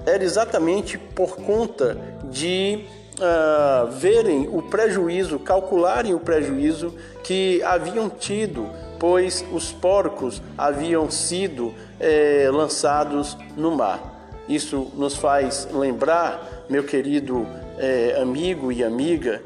era 0.09 0.23
exatamente 0.23 0.97
por 0.97 1.37
conta 1.37 1.97
de 2.23 2.85
uh, 3.19 3.91
verem 3.91 4.47
o 4.51 4.61
prejuízo, 4.61 5.39
calcularem 5.39 6.13
o 6.13 6.19
prejuízo 6.19 6.93
que 7.23 7.61
haviam 7.63 8.09
tido, 8.09 8.69
pois 8.99 9.45
os 9.51 9.71
porcos 9.71 10.41
haviam 10.57 11.09
sido 11.09 11.73
é, 11.99 12.49
lançados 12.51 13.37
no 13.55 13.71
mar. 13.71 14.17
Isso 14.47 14.91
nos 14.95 15.15
faz 15.15 15.67
lembrar, 15.71 16.65
meu 16.69 16.83
querido 16.83 17.45
é, 17.77 18.19
amigo 18.19 18.71
e 18.71 18.83
amiga, 18.83 19.41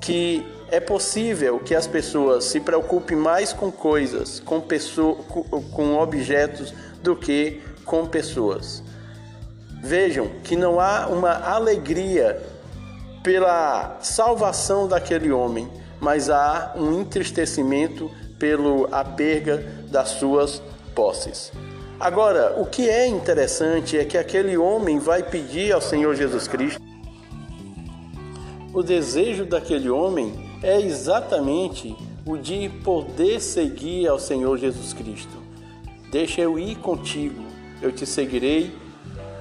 que 0.00 0.46
é 0.70 0.80
possível 0.80 1.58
que 1.58 1.74
as 1.74 1.86
pessoas 1.86 2.44
se 2.44 2.60
preocupem 2.60 3.16
mais 3.16 3.52
com 3.52 3.70
coisas, 3.70 4.40
com, 4.40 4.60
pessoa, 4.60 5.16
com 5.72 5.98
objetos, 5.98 6.72
do 7.02 7.14
que 7.14 7.60
com 7.84 8.06
pessoas. 8.06 8.82
Vejam 9.82 10.28
que 10.42 10.56
não 10.56 10.80
há 10.80 11.06
uma 11.06 11.32
alegria 11.32 12.42
pela 13.22 13.98
salvação 14.00 14.86
daquele 14.86 15.30
homem, 15.30 15.68
mas 16.00 16.30
há 16.30 16.74
um 16.76 17.00
entristecimento 17.00 18.10
pela 18.38 19.04
perda 19.04 19.66
das 19.90 20.10
suas 20.10 20.62
posses. 20.94 21.52
Agora, 21.98 22.60
o 22.60 22.66
que 22.66 22.88
é 22.88 23.06
interessante 23.06 23.98
é 23.98 24.04
que 24.04 24.18
aquele 24.18 24.56
homem 24.56 24.98
vai 24.98 25.22
pedir 25.22 25.72
ao 25.72 25.80
Senhor 25.80 26.14
Jesus 26.14 26.46
Cristo. 26.46 26.80
O 28.72 28.82
desejo 28.82 29.46
daquele 29.46 29.88
homem 29.88 30.58
é 30.62 30.80
exatamente 30.80 31.96
o 32.26 32.36
de 32.36 32.68
poder 32.84 33.40
seguir 33.40 34.06
ao 34.08 34.18
Senhor 34.18 34.58
Jesus 34.58 34.92
Cristo. 34.92 35.36
Deixa 36.10 36.42
eu 36.42 36.58
ir 36.58 36.76
contigo, 36.76 37.42
eu 37.80 37.90
te 37.90 38.04
seguirei 38.04 38.72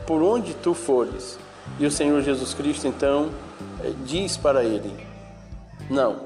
por 0.06 0.22
onde 0.22 0.54
tu 0.54 0.74
fores. 0.74 1.38
E 1.80 1.86
o 1.86 1.92
Senhor 1.92 2.22
Jesus 2.22 2.54
Cristo 2.54 2.88
então 2.88 3.30
eh, 3.84 3.94
diz 4.06 4.38
para 4.38 4.64
ele: 4.64 4.94
Não, 5.90 6.18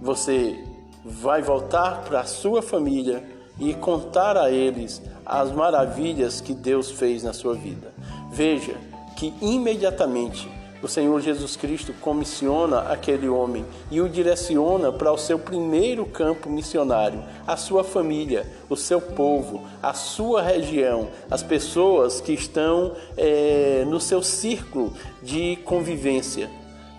você 0.00 0.58
vai 1.04 1.42
voltar 1.42 2.02
para 2.02 2.20
a 2.20 2.24
sua 2.24 2.60
família 2.60 3.24
e 3.58 3.74
contar 3.74 4.36
a 4.36 4.50
eles 4.50 5.02
as 5.24 5.50
maravilhas 5.52 6.40
que 6.40 6.54
Deus 6.54 6.90
fez 6.90 7.22
na 7.22 7.32
sua 7.32 7.54
vida. 7.54 7.92
Veja 8.30 8.76
que 9.16 9.34
imediatamente 9.40 10.48
o 10.82 10.88
Senhor 10.88 11.20
Jesus 11.20 11.56
Cristo 11.56 11.92
comissiona 11.94 12.80
aquele 12.92 13.28
homem 13.28 13.64
e 13.90 14.00
o 14.00 14.08
direciona 14.08 14.92
para 14.92 15.12
o 15.12 15.18
seu 15.18 15.38
primeiro 15.38 16.06
campo 16.06 16.48
missionário, 16.48 17.22
a 17.46 17.56
sua 17.56 17.82
família, 17.82 18.46
o 18.68 18.76
seu 18.76 19.00
povo, 19.00 19.66
a 19.82 19.92
sua 19.92 20.40
região, 20.40 21.08
as 21.30 21.42
pessoas 21.42 22.20
que 22.20 22.32
estão 22.32 22.94
é, 23.16 23.84
no 23.88 24.00
seu 24.00 24.22
círculo 24.22 24.92
de 25.22 25.56
convivência. 25.64 26.48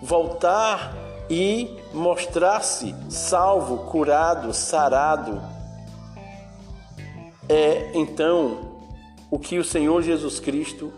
Voltar 0.02 0.94
e 1.30 1.76
mostrar-se 1.94 2.94
salvo, 3.08 3.78
curado, 3.90 4.52
sarado. 4.52 5.40
É 7.48 7.92
então 7.94 8.58
o 9.30 9.38
que 9.38 9.58
o 9.58 9.64
Senhor 9.64 10.02
Jesus 10.02 10.38
Cristo 10.40 10.92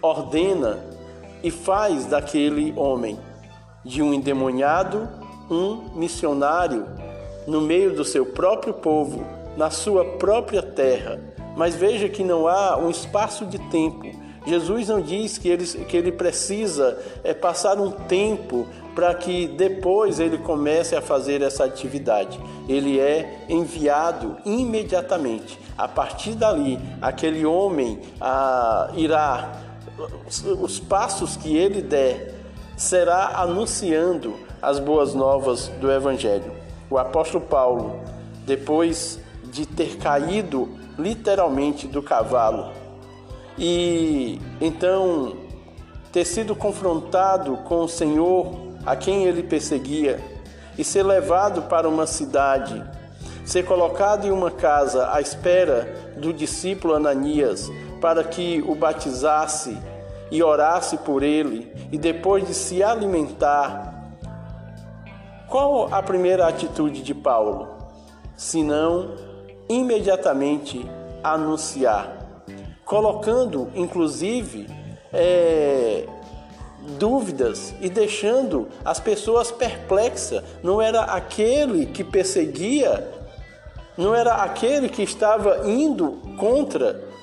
ordena 0.00 0.93
e 1.44 1.50
faz 1.50 2.06
daquele 2.06 2.72
homem, 2.74 3.18
de 3.84 4.02
um 4.02 4.14
endemoniado, 4.14 5.06
um 5.50 5.90
missionário 5.94 6.86
no 7.46 7.60
meio 7.60 7.94
do 7.94 8.02
seu 8.02 8.24
próprio 8.24 8.72
povo, 8.72 9.22
na 9.54 9.68
sua 9.68 10.06
própria 10.16 10.62
terra. 10.62 11.20
Mas 11.54 11.76
veja 11.76 12.08
que 12.08 12.24
não 12.24 12.48
há 12.48 12.78
um 12.78 12.88
espaço 12.88 13.44
de 13.44 13.58
tempo. 13.58 14.06
Jesus 14.46 14.88
não 14.88 15.02
diz 15.02 15.36
que 15.36 15.48
ele, 15.48 15.66
que 15.66 15.96
ele 15.96 16.10
precisa 16.10 16.98
é, 17.22 17.34
passar 17.34 17.78
um 17.78 17.90
tempo 17.90 18.66
para 18.94 19.12
que 19.14 19.46
depois 19.46 20.20
ele 20.20 20.38
comece 20.38 20.96
a 20.96 21.02
fazer 21.02 21.42
essa 21.42 21.64
atividade. 21.64 22.40
Ele 22.66 22.98
é 22.98 23.44
enviado 23.50 24.38
imediatamente. 24.46 25.58
A 25.76 25.88
partir 25.88 26.32
dali, 26.32 26.78
aquele 27.02 27.44
homem 27.44 28.00
ah, 28.20 28.90
irá 28.94 29.73
os 30.60 30.80
passos 30.80 31.36
que 31.36 31.56
ele 31.56 31.80
der 31.80 32.34
será 32.76 33.40
anunciando 33.40 34.34
as 34.60 34.78
boas 34.78 35.14
novas 35.14 35.68
do 35.80 35.90
Evangelho. 35.90 36.52
O 36.90 36.98
apóstolo 36.98 37.44
Paulo, 37.44 38.00
depois 38.44 39.20
de 39.44 39.66
ter 39.66 39.96
caído 39.96 40.68
literalmente 40.98 41.86
do 41.86 42.02
cavalo 42.02 42.72
e 43.58 44.40
então 44.60 45.36
ter 46.12 46.24
sido 46.24 46.54
confrontado 46.54 47.56
com 47.58 47.82
o 47.84 47.88
Senhor 47.88 48.52
a 48.84 48.94
quem 48.96 49.24
ele 49.24 49.42
perseguia 49.42 50.20
e 50.76 50.84
ser 50.84 51.02
levado 51.02 51.62
para 51.62 51.88
uma 51.88 52.06
cidade, 52.06 52.82
ser 53.44 53.64
colocado 53.64 54.26
em 54.26 54.30
uma 54.30 54.50
casa 54.50 55.10
à 55.12 55.20
espera 55.20 56.12
do 56.16 56.32
discípulo 56.32 56.94
Ananias 56.94 57.70
para 58.04 58.22
que 58.22 58.62
o 58.68 58.74
batizasse 58.74 59.78
e 60.30 60.42
orasse 60.42 60.98
por 60.98 61.22
ele, 61.22 61.72
e 61.90 61.96
depois 61.96 62.46
de 62.46 62.52
se 62.52 62.82
alimentar, 62.82 64.12
qual 65.48 65.88
a 65.90 66.02
primeira 66.02 66.46
atitude 66.46 67.00
de 67.00 67.14
Paulo? 67.14 67.66
Senão 68.36 69.14
imediatamente 69.70 70.86
anunciar, 71.22 72.14
colocando 72.84 73.70
inclusive 73.74 74.68
é, 75.10 76.06
dúvidas 76.98 77.72
e 77.80 77.88
deixando 77.88 78.68
as 78.84 79.00
pessoas 79.00 79.50
perplexas. 79.50 80.44
Não 80.62 80.82
era 80.82 81.04
aquele 81.04 81.86
que 81.86 82.04
perseguia, 82.04 83.08
não 83.96 84.14
era 84.14 84.34
aquele 84.42 84.90
que 84.90 85.02
estava 85.02 85.66
indo 85.66 86.20
contra 86.36 87.13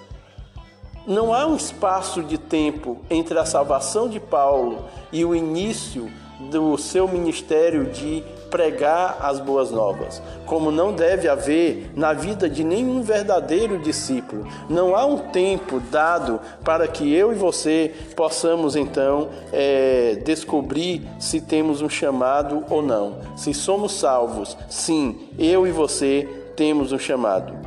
não 1.06 1.34
há 1.34 1.45
um 1.45 1.56
espaço 1.56 2.24
de 2.24 2.38
tempo 2.38 2.99
entre 3.10 3.38
a 3.38 3.45
salvação 3.45 4.08
de 4.08 4.20
Paulo 4.20 4.86
e 5.12 5.26
o 5.26 5.36
início 5.36 6.10
do 6.49 6.78
seu 6.78 7.08
ministério 7.08 7.86
de 7.86 8.24
pregar 8.49 9.18
as 9.22 9.39
boas 9.39 9.72
novas, 9.72 10.22
como 10.45 10.72
não 10.72 10.91
deve 10.91 11.30
haver 11.30 11.91
na 11.95 12.12
vida 12.12 12.49
de 12.49 12.64
nenhum 12.64 13.02
verdadeiro 13.02 13.80
discípulo. 13.80 14.45
Não 14.70 14.95
há 14.95 15.06
um 15.06 15.18
tempo 15.18 15.80
dado 15.80 16.39
para 16.64 16.88
que 16.88 17.14
eu 17.14 17.32
e 17.32 17.36
você 17.36 17.93
possamos 18.16 18.76
então 18.76 19.30
é, 19.54 20.22
descobrir 20.26 21.08
se 21.18 21.39
temos 21.39 21.82
um 21.82 21.89
chamado 21.89 22.66
ou 22.70 22.82
não. 22.82 23.18
Se 23.38 23.54
somos 23.54 23.93
salvos, 23.93 24.58
sim, 24.70 25.30
eu 25.39 25.66
e 25.66 25.72
você 25.72 26.28
temos 26.56 26.91
um 26.91 26.99
chamado. 26.99 27.61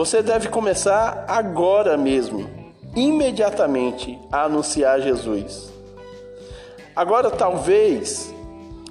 Você 0.00 0.22
deve 0.22 0.48
começar 0.48 1.26
agora 1.28 1.94
mesmo, 1.94 2.48
imediatamente, 2.96 4.18
a 4.32 4.44
anunciar 4.44 4.98
Jesus. 5.02 5.70
Agora, 6.96 7.30
talvez 7.30 8.34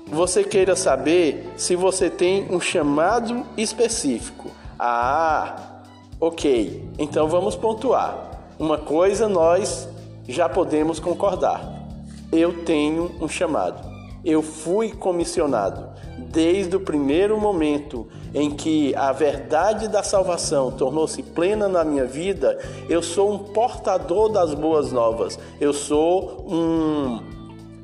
você 0.06 0.44
queira 0.44 0.76
saber 0.76 1.52
se 1.58 1.76
você 1.76 2.12
tem 2.12 2.46
um 2.52 2.62
chamado 2.62 3.44
específico. 3.58 4.52
Ah, 4.78 5.82
ok. 6.22 6.88
Então 7.00 7.28
vamos 7.28 7.56
pontuar. 7.56 8.44
Uma 8.60 8.78
coisa 8.78 9.28
nós 9.28 9.90
já 10.28 10.48
podemos 10.48 11.00
concordar. 11.00 11.88
Eu 12.32 12.64
tenho 12.64 13.16
um 13.20 13.28
chamado. 13.28 13.89
Eu 14.24 14.42
fui 14.42 14.92
comissionado. 14.92 15.90
Desde 16.18 16.76
o 16.76 16.80
primeiro 16.80 17.40
momento 17.40 18.08
em 18.34 18.52
que 18.52 18.94
a 18.96 19.12
verdade 19.12 19.88
da 19.88 20.04
salvação 20.04 20.72
tornou-se 20.72 21.24
plena 21.24 21.68
na 21.68 21.84
minha 21.84 22.06
vida, 22.06 22.58
eu 22.90 23.02
sou 23.02 23.32
um 23.32 23.40
portador 23.40 24.30
das 24.30 24.54
boas 24.54 24.92
novas. 24.92 25.40
Eu 25.60 25.74
sou 25.74 26.46
um, 26.48 27.20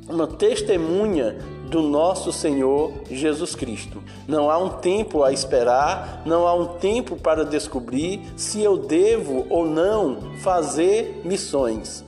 uma 0.09 0.27
testemunha 0.27 1.37
do 1.69 1.81
nosso 1.81 2.31
Senhor 2.31 2.91
Jesus 3.09 3.55
Cristo. 3.55 4.03
Não 4.27 4.51
há 4.51 4.57
um 4.57 4.69
tempo 4.69 5.23
a 5.23 5.31
esperar, 5.31 6.21
não 6.25 6.47
há 6.47 6.53
um 6.53 6.65
tempo 6.77 7.15
para 7.15 7.43
descobrir 7.43 8.21
se 8.35 8.61
eu 8.61 8.77
devo 8.77 9.47
ou 9.49 9.65
não 9.65 10.37
fazer 10.39 11.21
missões. 11.23 12.03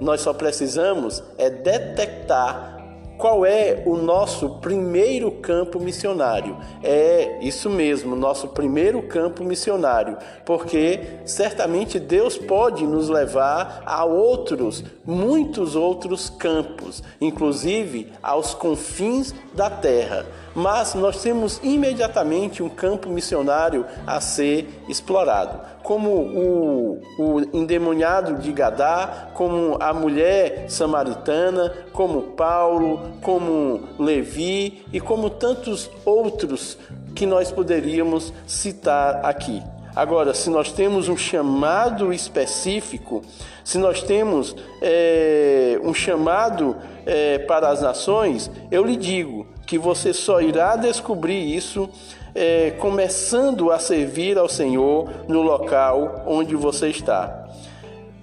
Nós 0.00 0.20
só 0.20 0.32
precisamos 0.32 1.22
é 1.36 1.50
detectar 1.50 2.77
qual 3.18 3.44
é 3.44 3.82
o 3.84 3.96
nosso 3.96 4.48
primeiro 4.60 5.32
campo 5.32 5.80
missionário? 5.80 6.56
É 6.82 7.40
isso 7.42 7.68
mesmo, 7.68 8.14
nosso 8.14 8.48
primeiro 8.48 9.02
campo 9.02 9.42
missionário, 9.42 10.16
porque 10.46 11.00
certamente 11.26 11.98
Deus 11.98 12.38
pode 12.38 12.86
nos 12.86 13.08
levar 13.08 13.82
a 13.84 14.04
outros, 14.04 14.84
muitos 15.04 15.74
outros 15.74 16.30
campos, 16.30 17.02
inclusive 17.20 18.12
aos 18.22 18.54
confins 18.54 19.34
da 19.52 19.68
terra 19.68 20.24
mas 20.58 20.92
nós 20.94 21.22
temos 21.22 21.60
imediatamente 21.62 22.64
um 22.64 22.68
campo 22.68 23.08
missionário 23.08 23.86
a 24.04 24.20
ser 24.20 24.82
explorado, 24.88 25.60
como 25.84 26.10
o, 26.10 27.00
o 27.16 27.40
endemoniado 27.56 28.42
de 28.42 28.50
Gadá, 28.50 29.28
como 29.34 29.76
a 29.78 29.94
mulher 29.94 30.68
samaritana, 30.68 31.72
como 31.92 32.32
Paulo, 32.32 33.12
como 33.22 33.88
Levi 34.00 34.84
e 34.92 35.00
como 35.00 35.30
tantos 35.30 35.88
outros 36.04 36.76
que 37.14 37.24
nós 37.24 37.52
poderíamos 37.52 38.32
citar 38.44 39.24
aqui. 39.24 39.62
Agora, 39.94 40.34
se 40.34 40.50
nós 40.50 40.72
temos 40.72 41.08
um 41.08 41.16
chamado 41.16 42.12
específico, 42.12 43.22
se 43.62 43.78
nós 43.78 44.02
temos 44.02 44.56
é, 44.82 45.78
um 45.84 45.94
chamado 45.94 46.76
é, 47.06 47.38
para 47.38 47.68
as 47.68 47.80
nações, 47.80 48.50
eu 48.72 48.84
lhe 48.84 48.96
digo 48.96 49.46
que 49.68 49.76
você 49.76 50.14
só 50.14 50.40
irá 50.40 50.76
descobrir 50.76 51.54
isso 51.54 51.90
é, 52.34 52.70
começando 52.70 53.70
a 53.70 53.78
servir 53.78 54.38
ao 54.38 54.48
Senhor 54.48 55.10
no 55.28 55.42
local 55.42 56.24
onde 56.26 56.56
você 56.56 56.88
está. 56.88 57.46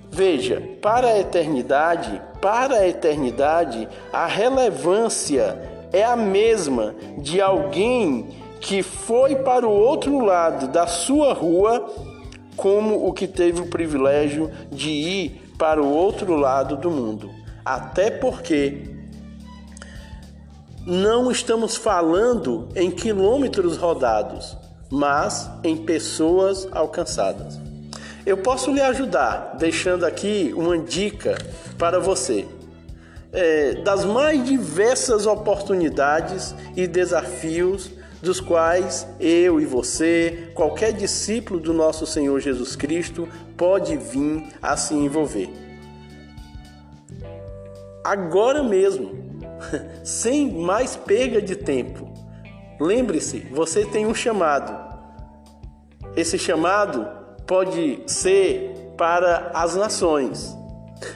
Veja, 0.10 0.60
para 0.82 1.08
a 1.08 1.20
eternidade, 1.20 2.20
para 2.42 2.78
a 2.78 2.88
eternidade, 2.88 3.88
a 4.12 4.26
relevância 4.26 5.62
é 5.94 6.04
a 6.04 6.16
mesma 6.16 6.96
de 7.20 7.40
alguém 7.40 8.28
que 8.60 8.82
foi 8.82 9.36
para 9.36 9.68
o 9.68 9.72
outro 9.72 10.26
lado 10.26 10.68
da 10.70 10.88
sua 10.88 11.32
rua, 11.32 11.88
como 12.58 13.08
o 13.08 13.14
que 13.14 13.28
teve 13.28 13.62
o 13.62 13.68
privilégio 13.68 14.50
de 14.72 14.90
ir 14.90 15.42
para 15.60 15.80
o 15.80 15.94
outro 15.94 16.36
lado 16.36 16.76
do 16.76 16.90
mundo. 16.90 17.30
Até 17.64 18.10
porque 18.10 18.95
não 20.86 21.32
estamos 21.32 21.76
falando 21.76 22.70
em 22.76 22.92
quilômetros 22.92 23.76
rodados, 23.76 24.56
mas 24.90 25.50
em 25.64 25.76
pessoas 25.78 26.68
alcançadas. 26.72 27.60
Eu 28.26 28.38
posso 28.38 28.72
lhe 28.72 28.82
ajudar 28.82 29.56
deixando 29.58 30.06
aqui 30.06 30.54
uma 30.56 30.78
dica 30.78 31.38
para 31.78 32.00
você. 32.00 32.46
É, 33.34 33.74
das 33.84 34.06
mais 34.06 34.46
diversas 34.46 35.26
oportunidades 35.26 36.56
e 36.76 36.88
desafios 36.88 37.92
dos 38.22 38.40
quais 38.40 39.08
eu 39.20 39.60
e 39.60 39.66
você, 39.66 40.52
qualquer 40.56 40.94
discípulo 40.94 41.60
do 41.60 41.74
nosso 41.74 42.06
Senhor 42.06 42.40
Jesus 42.40 42.76
Cristo, 42.76 43.28
pode 43.58 43.98
vir 43.98 44.48
a 44.62 44.78
se 44.78 44.94
envolver. 44.94 45.50
Agora 48.04 48.64
mesmo, 48.64 49.25
sem 50.04 50.52
mais 50.52 50.96
perda 50.96 51.42
de 51.42 51.56
tempo, 51.56 52.12
lembre-se: 52.80 53.40
você 53.52 53.86
tem 53.86 54.06
um 54.06 54.14
chamado. 54.14 54.96
Esse 56.16 56.38
chamado 56.38 57.08
pode 57.46 58.04
ser 58.08 58.94
para 58.98 59.52
as 59.54 59.76
nações, 59.76 60.58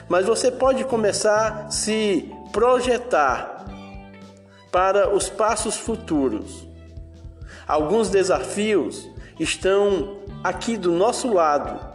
mas 0.08 0.26
você 0.26 0.50
pode 0.50 0.84
começar 0.84 1.66
a 1.66 1.70
se 1.70 2.30
projetar 2.52 3.64
para 4.70 5.14
os 5.14 5.28
passos 5.28 5.76
futuros. 5.76 6.66
Alguns 7.66 8.10
desafios 8.10 9.08
estão 9.38 10.18
aqui 10.42 10.76
do 10.76 10.92
nosso 10.92 11.32
lado. 11.32 11.88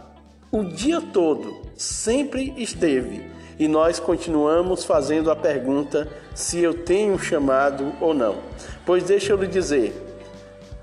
O 0.50 0.64
dia 0.64 1.00
todo 1.00 1.62
sempre 1.76 2.54
esteve 2.56 3.35
e 3.58 3.66
nós 3.68 3.98
continuamos 3.98 4.84
fazendo 4.84 5.30
a 5.30 5.36
pergunta 5.36 6.08
se 6.34 6.60
eu 6.60 6.84
tenho 6.84 7.18
chamado 7.18 7.92
ou 8.00 8.12
não. 8.12 8.36
Pois 8.84 9.04
deixa 9.04 9.32
eu 9.32 9.36
lhe 9.36 9.46
dizer: 9.46 9.94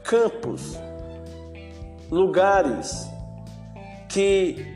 campos, 0.03 0.77
lugares 2.09 3.07
que 4.09 4.75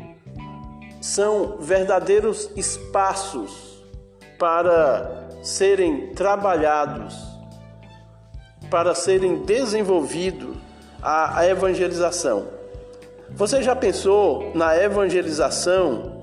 são 1.02 1.58
verdadeiros 1.60 2.50
espaços 2.56 3.84
para 4.38 5.30
serem 5.42 6.14
trabalhados 6.14 7.38
para 8.70 8.94
serem 8.94 9.44
desenvolvidos 9.44 10.56
a, 11.02 11.40
a 11.40 11.48
evangelização. 11.48 12.48
Você 13.30 13.62
já 13.62 13.76
pensou 13.76 14.52
na 14.56 14.76
evangelização 14.76 16.17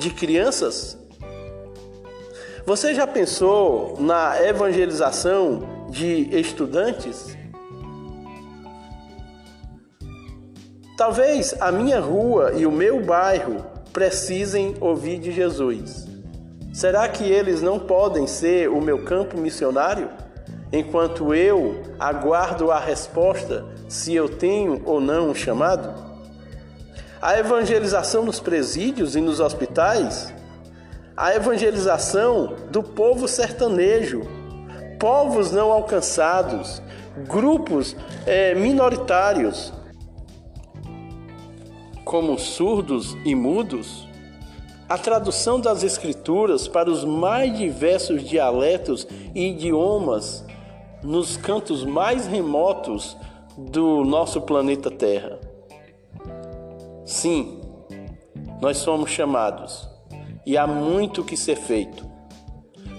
de 0.00 0.10
crianças? 0.10 0.98
Você 2.64 2.94
já 2.94 3.06
pensou 3.06 3.96
na 4.00 4.42
evangelização 4.42 5.86
de 5.90 6.28
estudantes? 6.36 7.36
Talvez 10.96 11.54
a 11.60 11.70
minha 11.70 12.00
rua 12.00 12.52
e 12.56 12.66
o 12.66 12.72
meu 12.72 13.04
bairro 13.04 13.64
precisem 13.92 14.74
ouvir 14.80 15.18
de 15.18 15.30
Jesus. 15.32 16.06
Será 16.72 17.08
que 17.08 17.24
eles 17.24 17.60
não 17.60 17.78
podem 17.78 18.26
ser 18.26 18.70
o 18.70 18.80
meu 18.80 19.04
campo 19.04 19.38
missionário? 19.38 20.08
Enquanto 20.72 21.34
eu 21.34 21.82
aguardo 21.98 22.70
a 22.70 22.78
resposta 22.78 23.66
se 23.88 24.14
eu 24.14 24.28
tenho 24.28 24.80
ou 24.86 25.00
não 25.00 25.30
um 25.30 25.34
chamado? 25.34 26.09
A 27.22 27.38
evangelização 27.38 28.24
nos 28.24 28.40
presídios 28.40 29.14
e 29.14 29.20
nos 29.20 29.40
hospitais? 29.40 30.32
A 31.14 31.34
evangelização 31.34 32.54
do 32.70 32.82
povo 32.82 33.28
sertanejo, 33.28 34.22
povos 34.98 35.52
não 35.52 35.70
alcançados, 35.70 36.80
grupos 37.28 37.94
é, 38.24 38.54
minoritários, 38.54 39.70
como 42.06 42.38
surdos 42.38 43.14
e 43.22 43.34
mudos? 43.34 44.08
A 44.88 44.96
tradução 44.96 45.60
das 45.60 45.84
Escrituras 45.84 46.66
para 46.66 46.90
os 46.90 47.04
mais 47.04 47.54
diversos 47.54 48.24
dialetos 48.24 49.06
e 49.34 49.50
idiomas 49.50 50.42
nos 51.02 51.36
cantos 51.36 51.84
mais 51.84 52.26
remotos 52.26 53.14
do 53.58 54.04
nosso 54.06 54.40
planeta 54.40 54.90
Terra. 54.90 55.49
Sim, 57.10 57.60
nós 58.62 58.76
somos 58.76 59.10
chamados 59.10 59.90
e 60.46 60.56
há 60.56 60.64
muito 60.64 61.24
que 61.24 61.36
ser 61.36 61.56
feito. 61.56 62.08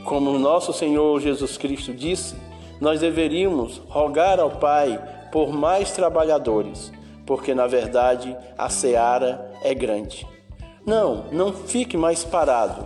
Como 0.03 0.38
nosso 0.38 0.74
Senhor 0.74 1.22
Jesus 1.22 1.57
Cristo 1.57 1.93
disse, 1.93 2.36
nós 2.82 2.99
deveríamos 2.99 3.82
rogar 3.88 4.38
ao 4.38 4.51
Pai 4.51 5.01
por 5.32 5.53
mais 5.53 5.91
trabalhadores, 5.93 6.91
porque 7.26 7.55
na 7.55 7.68
verdade 7.68 8.36
a 8.57 8.68
seara 8.68 9.49
é 9.64 9.74
grande. 9.74 10.28
Não, 10.86 11.28
não 11.32 11.53
fique 11.53 11.95
mais 11.95 12.22
parado, 12.22 12.86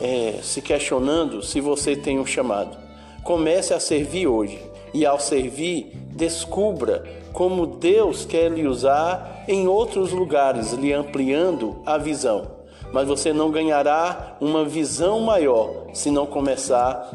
é, 0.00 0.38
se 0.42 0.62
questionando 0.62 1.42
se 1.42 1.60
você 1.60 1.94
tem 1.94 2.18
um 2.18 2.24
chamado. 2.24 2.74
Comece 3.22 3.74
a 3.74 3.78
servir 3.78 4.26
hoje 4.28 4.58
e, 4.94 5.04
ao 5.04 5.20
servir, 5.20 5.92
descubra 6.16 7.04
como 7.34 7.66
Deus 7.66 8.24
quer 8.24 8.50
lhe 8.50 8.66
usar 8.66 9.44
em 9.46 9.68
outros 9.68 10.12
lugares, 10.12 10.72
lhe 10.72 10.92
ampliando 10.94 11.76
a 11.84 11.98
visão. 11.98 12.46
Mas 12.92 13.06
você 13.06 13.32
não 13.32 13.50
ganhará 13.50 14.36
uma 14.40 14.64
visão 14.64 15.20
maior 15.20 15.88
se 15.92 16.10
não 16.10 16.24
começar 16.24 17.10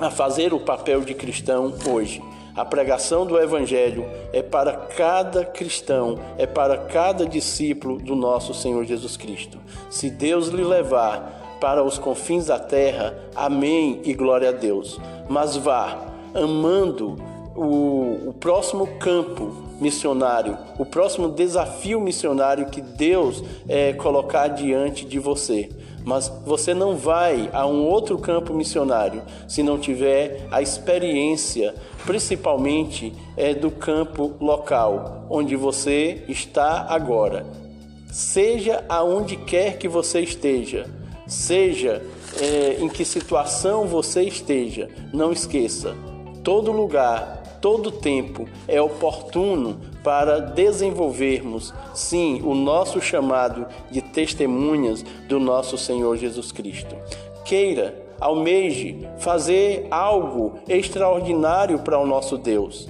a 0.00 0.10
fazer 0.10 0.52
o 0.52 0.58
papel 0.58 1.02
de 1.02 1.14
cristão 1.14 1.72
hoje. 1.88 2.20
A 2.56 2.64
pregação 2.64 3.24
do 3.24 3.38
Evangelho 3.38 4.04
é 4.32 4.42
para 4.42 4.72
cada 4.72 5.44
cristão, 5.44 6.18
é 6.36 6.46
para 6.46 6.76
cada 6.78 7.24
discípulo 7.24 7.98
do 7.98 8.16
nosso 8.16 8.52
Senhor 8.52 8.84
Jesus 8.84 9.16
Cristo. 9.16 9.60
Se 9.88 10.10
Deus 10.10 10.48
lhe 10.48 10.64
levar 10.64 11.38
para 11.60 11.82
os 11.82 11.98
confins 11.98 12.46
da 12.46 12.58
terra. 12.58 13.14
Amém 13.34 14.00
e 14.04 14.14
glória 14.14 14.48
a 14.48 14.52
Deus. 14.52 14.98
Mas 15.28 15.56
vá 15.56 15.98
amando 16.34 17.16
o, 17.58 18.28
o 18.28 18.34
próximo 18.38 18.86
campo 18.98 19.52
missionário, 19.80 20.56
o 20.78 20.84
próximo 20.84 21.28
desafio 21.28 22.00
missionário 22.00 22.66
que 22.66 22.80
Deus 22.80 23.42
é, 23.68 23.92
colocar 23.92 24.48
diante 24.48 25.04
de 25.04 25.18
você. 25.18 25.68
Mas 26.04 26.32
você 26.46 26.72
não 26.72 26.96
vai 26.96 27.50
a 27.52 27.66
um 27.66 27.84
outro 27.84 28.16
campo 28.16 28.54
missionário 28.54 29.22
se 29.48 29.62
não 29.62 29.78
tiver 29.78 30.46
a 30.50 30.62
experiência, 30.62 31.74
principalmente 32.06 33.12
é, 33.36 33.52
do 33.52 33.70
campo 33.70 34.34
local, 34.40 35.26
onde 35.28 35.56
você 35.56 36.22
está 36.28 36.86
agora. 36.88 37.44
Seja 38.10 38.84
aonde 38.88 39.36
quer 39.36 39.76
que 39.76 39.88
você 39.88 40.20
esteja, 40.20 40.86
seja 41.26 42.02
é, 42.40 42.78
em 42.80 42.88
que 42.88 43.04
situação 43.04 43.86
você 43.86 44.22
esteja, 44.22 44.88
não 45.12 45.30
esqueça, 45.30 45.94
todo 46.42 46.72
lugar 46.72 47.37
todo 47.60 47.90
tempo 47.90 48.48
é 48.66 48.80
oportuno 48.80 49.80
para 50.02 50.40
desenvolvermos, 50.40 51.74
sim, 51.94 52.40
o 52.44 52.54
nosso 52.54 53.00
chamado 53.00 53.66
de 53.90 54.00
testemunhas 54.00 55.02
do 55.28 55.38
nosso 55.38 55.76
Senhor 55.76 56.16
Jesus 56.16 56.52
Cristo. 56.52 56.94
Queira, 57.44 58.08
almeje 58.20 59.08
fazer 59.18 59.86
algo 59.90 60.58
extraordinário 60.68 61.78
para 61.80 61.98
o 61.98 62.06
nosso 62.06 62.36
Deus. 62.36 62.88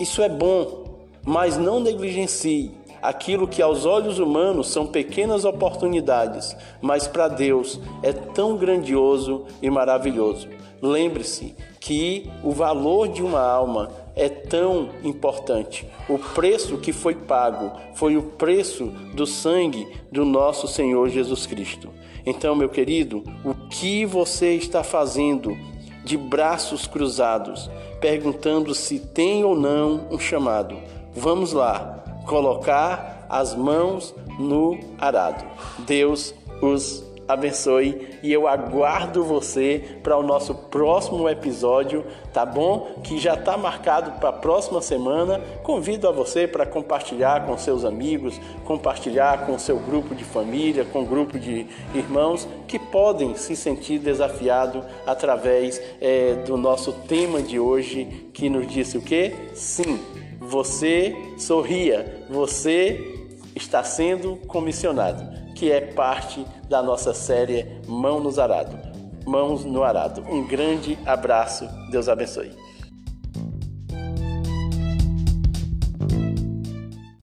Isso 0.00 0.22
é 0.22 0.28
bom, 0.28 0.98
mas 1.24 1.56
não 1.56 1.80
negligencie 1.80 2.72
aquilo 3.02 3.48
que 3.48 3.62
aos 3.62 3.86
olhos 3.86 4.18
humanos 4.18 4.68
são 4.68 4.86
pequenas 4.86 5.44
oportunidades, 5.44 6.56
mas 6.80 7.06
para 7.06 7.28
Deus 7.28 7.80
é 8.02 8.12
tão 8.12 8.56
grandioso 8.56 9.44
e 9.62 9.70
maravilhoso. 9.70 10.48
Lembre-se 10.82 11.54
que 11.78 12.30
o 12.42 12.52
valor 12.52 13.08
de 13.08 13.22
uma 13.22 13.40
alma 13.40 13.90
é 14.16 14.28
tão 14.28 14.90
importante. 15.02 15.86
O 16.08 16.18
preço 16.18 16.78
que 16.78 16.92
foi 16.92 17.14
pago 17.14 17.72
foi 17.94 18.16
o 18.16 18.22
preço 18.22 18.86
do 19.14 19.26
sangue 19.26 19.88
do 20.10 20.24
nosso 20.24 20.66
Senhor 20.66 21.08
Jesus 21.08 21.46
Cristo. 21.46 21.90
Então, 22.24 22.54
meu 22.54 22.68
querido, 22.68 23.24
o 23.44 23.54
que 23.68 24.04
você 24.04 24.54
está 24.54 24.82
fazendo 24.82 25.56
de 26.04 26.16
braços 26.16 26.86
cruzados, 26.86 27.70
perguntando 28.00 28.74
se 28.74 28.98
tem 28.98 29.44
ou 29.44 29.56
não 29.56 30.08
um 30.10 30.18
chamado? 30.18 30.76
Vamos 31.14 31.52
lá, 31.52 32.22
colocar 32.26 33.26
as 33.28 33.54
mãos 33.54 34.14
no 34.38 34.78
arado. 34.98 35.44
Deus 35.80 36.34
os 36.60 37.02
abençoe 37.32 38.18
e 38.22 38.32
eu 38.32 38.46
aguardo 38.46 39.22
você 39.24 39.98
para 40.02 40.16
o 40.16 40.22
nosso 40.22 40.54
próximo 40.54 41.28
episódio, 41.28 42.04
tá 42.32 42.44
bom? 42.44 43.00
Que 43.02 43.18
já 43.18 43.34
está 43.34 43.56
marcado 43.56 44.12
para 44.12 44.30
a 44.30 44.32
próxima 44.32 44.80
semana. 44.80 45.40
Convido 45.62 46.08
a 46.08 46.12
você 46.12 46.46
para 46.46 46.66
compartilhar 46.66 47.46
com 47.46 47.56
seus 47.56 47.84
amigos, 47.84 48.40
compartilhar 48.64 49.46
com 49.46 49.58
seu 49.58 49.78
grupo 49.78 50.14
de 50.14 50.24
família, 50.24 50.84
com 50.84 51.04
grupo 51.04 51.38
de 51.38 51.66
irmãos 51.94 52.48
que 52.66 52.78
podem 52.78 53.34
se 53.34 53.56
sentir 53.56 53.98
desafiados 53.98 54.84
através 55.06 55.80
é, 56.00 56.34
do 56.46 56.56
nosso 56.56 56.92
tema 56.92 57.42
de 57.42 57.58
hoje, 57.58 58.30
que 58.32 58.48
nos 58.48 58.66
disse 58.66 58.96
o 58.98 59.02
que? 59.02 59.34
Sim, 59.54 59.98
você 60.40 61.14
sorria, 61.38 62.24
você 62.28 63.18
está 63.54 63.82
sendo 63.82 64.36
comissionado 64.46 65.49
que 65.60 65.70
é 65.70 65.82
parte 65.82 66.42
da 66.70 66.82
nossa 66.82 67.12
série 67.12 67.66
Mão 67.86 68.18
nos 68.18 68.38
Arado. 68.38 68.78
Mãos 69.26 69.62
no 69.62 69.82
Arado. 69.82 70.22
Um 70.22 70.48
grande 70.48 70.98
abraço. 71.04 71.68
Deus 71.90 72.08
abençoe. 72.08 72.50